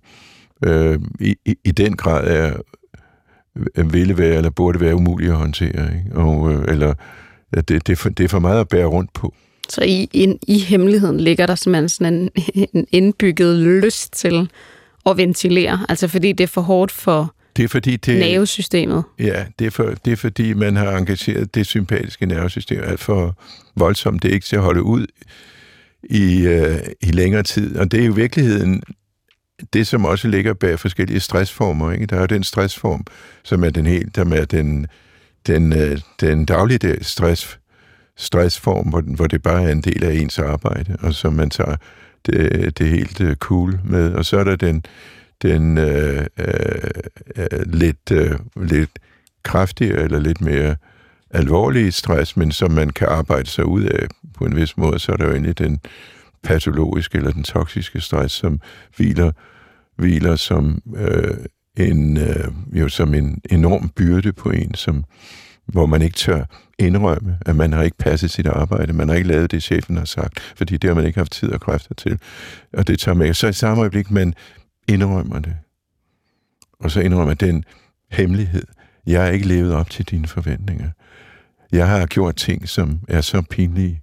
øh, 0.66 1.00
i, 1.20 1.36
i, 1.46 1.56
i 1.66 1.72
den 1.72 1.96
grad 1.98 2.28
er 2.28 2.54
øh, 3.78 3.94
ville 3.94 4.18
være, 4.18 4.36
eller 4.36 4.50
burde 4.50 4.80
være 4.80 4.96
umulige 4.96 5.32
at 5.32 5.38
håndtere. 5.38 5.90
Ikke? 5.98 6.16
Og, 6.16 6.54
øh, 6.54 6.66
eller 6.68 6.94
det, 7.54 7.70
det, 7.70 7.90
er 7.90 7.96
for, 7.96 8.10
det 8.10 8.24
er 8.24 8.28
for 8.28 8.40
meget 8.40 8.60
at 8.60 8.68
bære 8.68 8.86
rundt 8.86 9.14
på. 9.14 9.34
Så 9.70 9.82
i, 9.84 10.10
in, 10.14 10.40
i 10.48 10.60
hemmeligheden 10.60 11.20
ligger 11.20 11.46
der 11.46 11.56
simpelthen 11.56 11.90
sådan 11.90 12.14
en, 12.14 12.30
en 12.74 12.88
indbygget 12.92 13.56
lyst 13.60 14.14
til 14.14 14.50
at 15.06 15.18
ventilere. 15.18 15.86
Altså 15.90 16.08
fordi 16.08 16.32
det 16.32 16.44
er 16.44 16.48
for 16.48 16.62
hårdt 16.62 16.92
for 16.92 17.34
Det 17.58 17.64
er 17.64 17.68
fordi, 17.68 17.96
det, 17.96 18.20
nervesystemet. 18.20 19.04
Ja, 19.20 19.46
det 19.60 19.68
er, 19.68 19.72
for, 19.72 19.94
det 20.06 20.12
er 20.14 20.16
fordi, 20.18 20.54
man 20.54 20.76
har 20.76 20.98
engageret 20.98 21.56
det 21.56 21.66
sympatiske 21.66 22.26
nervesystem 22.26 22.82
alt 22.84 23.00
for 23.00 23.36
voldsomt. 23.76 24.24
Det 24.24 24.30
er 24.30 24.34
ikke 24.34 24.46
til 24.46 24.56
at 24.56 24.62
holde 24.62 24.84
ud 24.84 25.06
i, 26.04 26.48
øh, 26.48 26.80
i 27.02 27.12
længere 27.12 27.44
tid. 27.44 27.78
Og 27.78 27.92
det 27.92 28.00
er 28.00 28.06
jo 28.06 28.14
i 28.14 28.16
virkeligheden 28.16 28.84
det, 29.74 29.88
som 29.88 30.06
også 30.06 30.28
ligger 30.28 30.54
bag 30.54 30.80
forskellige 30.80 31.20
stressformer. 31.20 31.92
Ikke? 31.92 32.06
Der 32.06 32.16
er 32.16 32.20
jo 32.20 32.26
den 32.26 32.44
stressform, 32.44 33.06
som 33.44 33.64
er 33.64 33.70
den 33.70 33.86
helt, 33.86 34.16
der 34.16 34.36
er 34.36 34.46
den, 34.46 34.88
den, 35.48 35.74
øh, 35.74 36.00
den 36.20 36.46
dagligdags 36.46 37.08
stress, 37.08 37.60
stressform, 38.18 38.88
hvor, 38.88 39.02
hvor 39.02 39.28
det 39.28 39.44
bare 39.44 39.64
er 39.64 39.72
en 39.72 39.82
del 39.82 40.04
af 40.04 40.14
ens 40.14 40.40
arbejde, 40.40 40.98
og 41.00 41.14
som 41.14 41.34
man 41.34 41.50
tager 41.50 41.76
det, 42.26 42.78
det 42.78 42.88
helt 42.88 43.22
øh, 43.22 43.36
cool 43.36 43.80
med. 43.84 44.14
Og 44.14 44.26
så 44.26 44.38
er 44.38 44.44
der 44.44 44.56
den, 44.56 44.84
den 45.42 45.78
øh, 45.78 46.26
øh, 46.38 46.92
øh, 47.36 47.74
lidt, 47.74 48.12
øh, 48.12 48.40
lidt 48.56 49.00
kraftigere 49.44 50.04
eller 50.04 50.20
lidt 50.20 50.42
mere 50.42 50.76
alvorlige 51.34 51.91
stress, 51.91 52.38
men 52.38 52.52
som 52.52 52.72
man 52.72 52.89
kan 52.89 53.08
arbejde 53.08 53.50
sig 53.50 53.65
ud 53.65 53.84
af 53.84 54.08
på 54.34 54.46
en 54.46 54.56
vis 54.56 54.78
måde, 54.78 55.00
så 55.00 55.12
er 55.12 55.17
der 55.17 55.26
jo 55.26 55.32
egentlig 55.32 55.58
den 55.58 55.80
patologiske 56.44 57.17
eller 57.17 57.32
den 57.32 57.44
toksiske 57.44 58.02
stress, 58.02 58.36
som 58.36 58.60
hviler, 58.98 59.32
hviler 59.98 60.36
som, 60.36 60.82
øh, 60.96 61.38
en, 61.78 62.17
øh, 62.17 62.48
jo 62.74 62.89
som 62.89 63.13
en 63.13 63.41
enorm 63.50 63.89
byrde 63.89 64.34
på 64.34 64.50
en, 64.50 64.74
som, 64.74 65.04
hvor 65.65 65.86
man 65.86 66.02
ikke 66.02 66.15
tør 66.15 66.46
indrømme, 66.80 67.38
at 67.46 67.56
man 67.56 67.74
har 67.74 67.84
ikke 67.84 67.98
passet 67.98 68.32
sit 68.32 68.48
arbejde, 68.48 68.94
man 68.94 69.10
har 69.10 69.15
ikke 69.15 69.28
lavet 69.28 69.52
det, 69.52 69.63
chefen 69.63 69.98
har 69.98 70.06
sagt, 70.06 70.39
fordi 70.39 70.78
det 70.78 70.88
har 70.88 70.96
man 70.96 71.06
ikke 71.06 71.20
haft 71.20 71.32
tid 71.32 71.52
og 71.52 71.62
kræfter 71.62 71.96
til. 71.96 72.20
Og 72.74 72.88
det 72.88 73.00
tager 73.00 73.15
med. 73.15 73.34
Så 73.34 73.48
i 73.48 73.54
samme 73.54 73.82
øjeblik, 73.82 74.12
man 74.12 74.34
indrømmer 74.88 75.39
det, 75.39 75.56
og 76.80 76.91
så 76.91 77.02
indrømmer 77.02 77.34
den 77.34 77.63
hemmelighed, 78.12 78.63
jeg 79.08 79.22
har 79.22 79.30
ikke 79.30 79.48
levet 79.48 79.74
op 79.74 79.90
til 79.90 80.06
dine 80.06 80.28
forventninger. 80.28 80.90
Jeg 81.72 81.88
har 81.88 82.06
gjort 82.06 82.36
ting, 82.36 82.70
som 82.70 83.00
er 83.08 83.22
så 83.22 83.42
pinlige, 83.50 84.02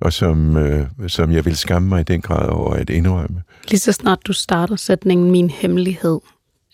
og 0.00 0.12
som, 0.12 0.56
øh, 0.56 0.86
som 1.08 1.32
jeg 1.32 1.44
vil 1.44 1.56
skamme 1.56 1.88
mig 1.88 2.00
i 2.00 2.04
den 2.04 2.20
grad 2.20 2.48
over 2.48 2.74
at 2.74 2.90
indrømme 2.90 3.42
Lige 3.68 3.80
så 3.80 3.92
snart 3.92 4.18
du 4.26 4.32
starter 4.32 4.76
sætningen, 4.76 5.30
min 5.30 5.50
hemmelighed 5.50 6.20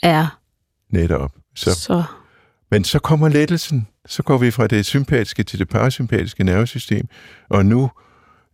er 0.03 0.39
netop. 0.91 1.33
Så, 1.55 1.75
så, 1.75 2.03
men 2.71 2.85
så 2.85 2.99
kommer 2.99 3.29
lettelsen. 3.29 3.87
Så 4.07 4.23
går 4.23 4.39
vi 4.39 4.51
fra 4.51 4.67
det 4.67 4.87
sympatiske 4.87 5.43
til 5.43 5.59
det 5.59 5.69
parasympatiske 5.69 6.45
nervesystem, 6.45 7.09
og 7.49 7.67
nu 7.67 7.91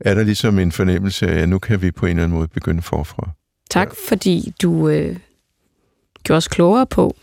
er 0.01 0.15
der 0.15 0.23
ligesom 0.23 0.59
en 0.59 0.73
fornemmelse 0.73 1.29
af, 1.29 1.43
at 1.43 1.49
nu 1.49 1.59
kan 1.59 1.83
vi 1.83 1.91
på 1.91 2.07
en 2.07 2.11
eller 2.11 2.23
anden 2.23 2.39
måde 2.39 2.49
begynde 2.49 2.83
forfra. 2.83 3.31
tak, 3.71 3.95
fordi 4.09 4.55
du 4.63 4.89
øh, 4.89 5.17
gjorde 6.23 6.37
os 6.37 6.49
klogere 6.49 6.87
på, 6.87 7.17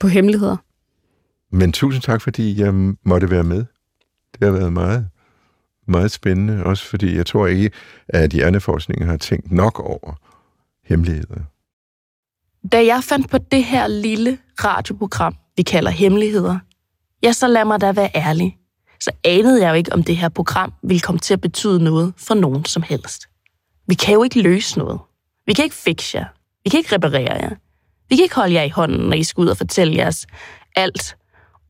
på 0.00 0.08
hemmeligheder. 0.08 0.56
Men 1.52 1.72
tusind 1.72 2.02
tak, 2.02 2.22
fordi 2.22 2.60
jeg 2.60 2.74
måtte 3.02 3.30
være 3.30 3.44
med. 3.44 3.64
Det 4.32 4.42
har 4.42 4.50
været 4.50 4.72
meget, 4.72 5.08
meget 5.88 6.10
spændende, 6.10 6.64
også 6.64 6.86
fordi 6.86 7.16
jeg 7.16 7.26
tror 7.26 7.46
ikke, 7.46 7.70
at 8.08 8.30
hjerneforskningen 8.30 9.08
har 9.08 9.16
tænkt 9.16 9.52
nok 9.52 9.80
over 9.80 10.14
hemmeligheder. 10.84 11.40
Da 12.72 12.84
jeg 12.84 13.04
fandt 13.04 13.30
på 13.30 13.38
det 13.38 13.64
her 13.64 13.86
lille 13.86 14.38
radioprogram, 14.64 15.36
vi 15.56 15.62
kalder 15.62 15.90
Hemmeligheder, 15.90 16.58
ja, 17.22 17.32
så 17.32 17.46
lad 17.46 17.64
mig 17.64 17.80
da 17.80 17.92
være 17.92 18.10
ærlig. 18.14 18.56
Så 19.00 19.10
anede 19.24 19.62
jeg 19.62 19.70
jo 19.70 19.74
ikke, 19.74 19.92
om 19.92 20.02
det 20.02 20.16
her 20.16 20.28
program 20.28 20.72
ville 20.82 21.00
komme 21.00 21.18
til 21.18 21.34
at 21.34 21.40
betyde 21.40 21.84
noget 21.84 22.12
for 22.16 22.34
nogen 22.34 22.64
som 22.64 22.82
helst. 22.82 23.28
Vi 23.86 23.94
kan 23.94 24.14
jo 24.14 24.22
ikke 24.22 24.42
løse 24.42 24.78
noget. 24.78 25.00
Vi 25.46 25.52
kan 25.52 25.64
ikke 25.64 25.76
fixe 25.76 26.18
jer. 26.18 26.24
Vi 26.64 26.70
kan 26.70 26.78
ikke 26.78 26.94
reparere 26.94 27.32
jer. 27.32 27.50
Vi 28.10 28.16
kan 28.16 28.22
ikke 28.22 28.34
holde 28.34 28.54
jer 28.54 28.62
i 28.62 28.68
hånden, 28.68 29.00
når 29.00 29.16
I 29.16 29.22
skal 29.22 29.42
ud 29.42 29.48
og 29.48 29.56
fortælle 29.56 29.96
jeres 29.96 30.26
alt 30.76 31.16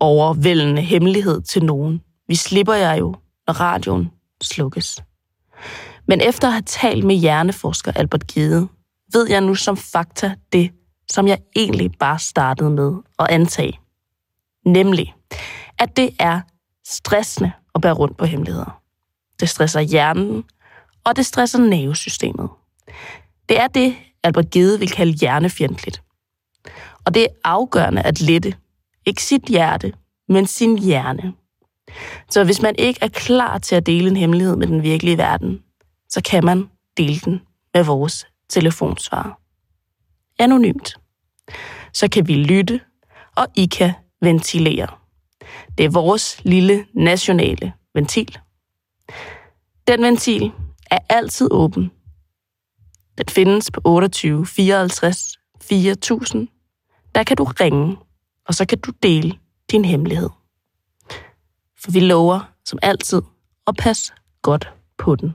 overvældende 0.00 0.83
hemmelighed 0.83 1.42
til 1.42 1.64
nogen. 1.64 2.00
Vi 2.29 2.35
slipper 2.35 2.74
jer 2.74 2.94
jo, 2.94 3.14
når 3.46 3.61
radioen 3.61 4.11
slukkes. 4.42 4.98
Men 6.09 6.20
efter 6.20 6.48
at 6.48 6.53
have 6.53 6.62
talt 6.62 7.05
med 7.05 7.16
hjerneforsker 7.16 7.92
Albert 7.92 8.26
Gide, 8.26 8.68
ved 9.12 9.29
jeg 9.31 9.40
nu 9.40 9.55
som 9.55 9.76
fakta 9.76 10.35
det, 10.53 10.70
som 11.11 11.29
jeg 11.29 11.38
egentlig 11.57 11.90
bare 11.98 12.18
startede 12.18 12.70
med 12.70 12.92
at 13.18 13.26
antage. 13.31 13.81
Nemlig, 14.66 15.14
at 15.79 15.96
det 15.96 16.11
er 16.18 16.40
stressende 16.87 17.53
at 17.74 17.81
bære 17.81 17.92
rundt 17.92 18.16
på 18.16 18.24
hemmeligheder. 18.24 18.81
Det 19.40 19.48
stresser 19.48 19.81
hjernen, 19.81 20.44
og 21.05 21.16
det 21.16 21.26
stresser 21.26 21.59
nervesystemet. 21.59 22.48
Det 23.48 23.61
er 23.61 23.66
det, 23.66 23.96
Albert 24.22 24.50
Gede 24.50 24.79
vil 24.79 24.90
kalde 24.90 25.12
hjernefjendtligt. 25.12 26.03
Og 27.06 27.14
det 27.14 27.22
er 27.22 27.28
afgørende 27.44 28.02
at 28.02 28.20
lette, 28.20 28.54
ikke 29.06 29.22
sit 29.22 29.42
hjerte, 29.42 29.92
men 30.28 30.46
sin 30.46 30.78
hjerne. 30.78 31.32
Så 32.30 32.44
hvis 32.44 32.62
man 32.62 32.74
ikke 32.78 32.98
er 33.02 33.08
klar 33.08 33.58
til 33.58 33.74
at 33.74 33.86
dele 33.86 34.10
en 34.10 34.16
hemmelighed 34.16 34.56
med 34.56 34.66
den 34.66 34.82
virkelige 34.82 35.18
verden, 35.18 35.62
så 36.08 36.20
kan 36.24 36.44
man 36.44 36.68
dele 36.96 37.20
den 37.24 37.40
med 37.74 37.84
vores 37.84 38.26
telefonsvarer. 38.48 39.40
Anonymt. 40.38 40.96
Så 41.92 42.08
kan 42.08 42.28
vi 42.28 42.34
lytte, 42.34 42.80
og 43.36 43.46
I 43.54 43.66
kan 43.66 43.92
ventilere. 44.20 44.86
Det 45.78 45.84
er 45.86 45.90
vores 45.90 46.40
lille 46.44 46.86
nationale 46.94 47.72
ventil. 47.94 48.38
Den 49.86 50.02
ventil 50.02 50.52
er 50.90 50.98
altid 51.08 51.48
åben. 51.50 51.90
Den 53.18 53.26
findes 53.28 53.70
på 53.70 53.80
28 53.84 54.46
54 54.46 55.38
4000. 55.62 56.48
Der 57.14 57.22
kan 57.24 57.36
du 57.36 57.44
ringe, 57.44 57.96
og 58.46 58.54
så 58.54 58.66
kan 58.66 58.78
du 58.78 58.92
dele 59.02 59.38
din 59.70 59.84
hemmelighed. 59.84 60.30
For 61.82 61.90
vi 61.90 62.00
lover, 62.00 62.52
som 62.64 62.78
altid, 62.82 63.22
at 63.66 63.76
passe 63.76 64.12
godt 64.42 64.74
på 64.98 65.16
den. 65.16 65.34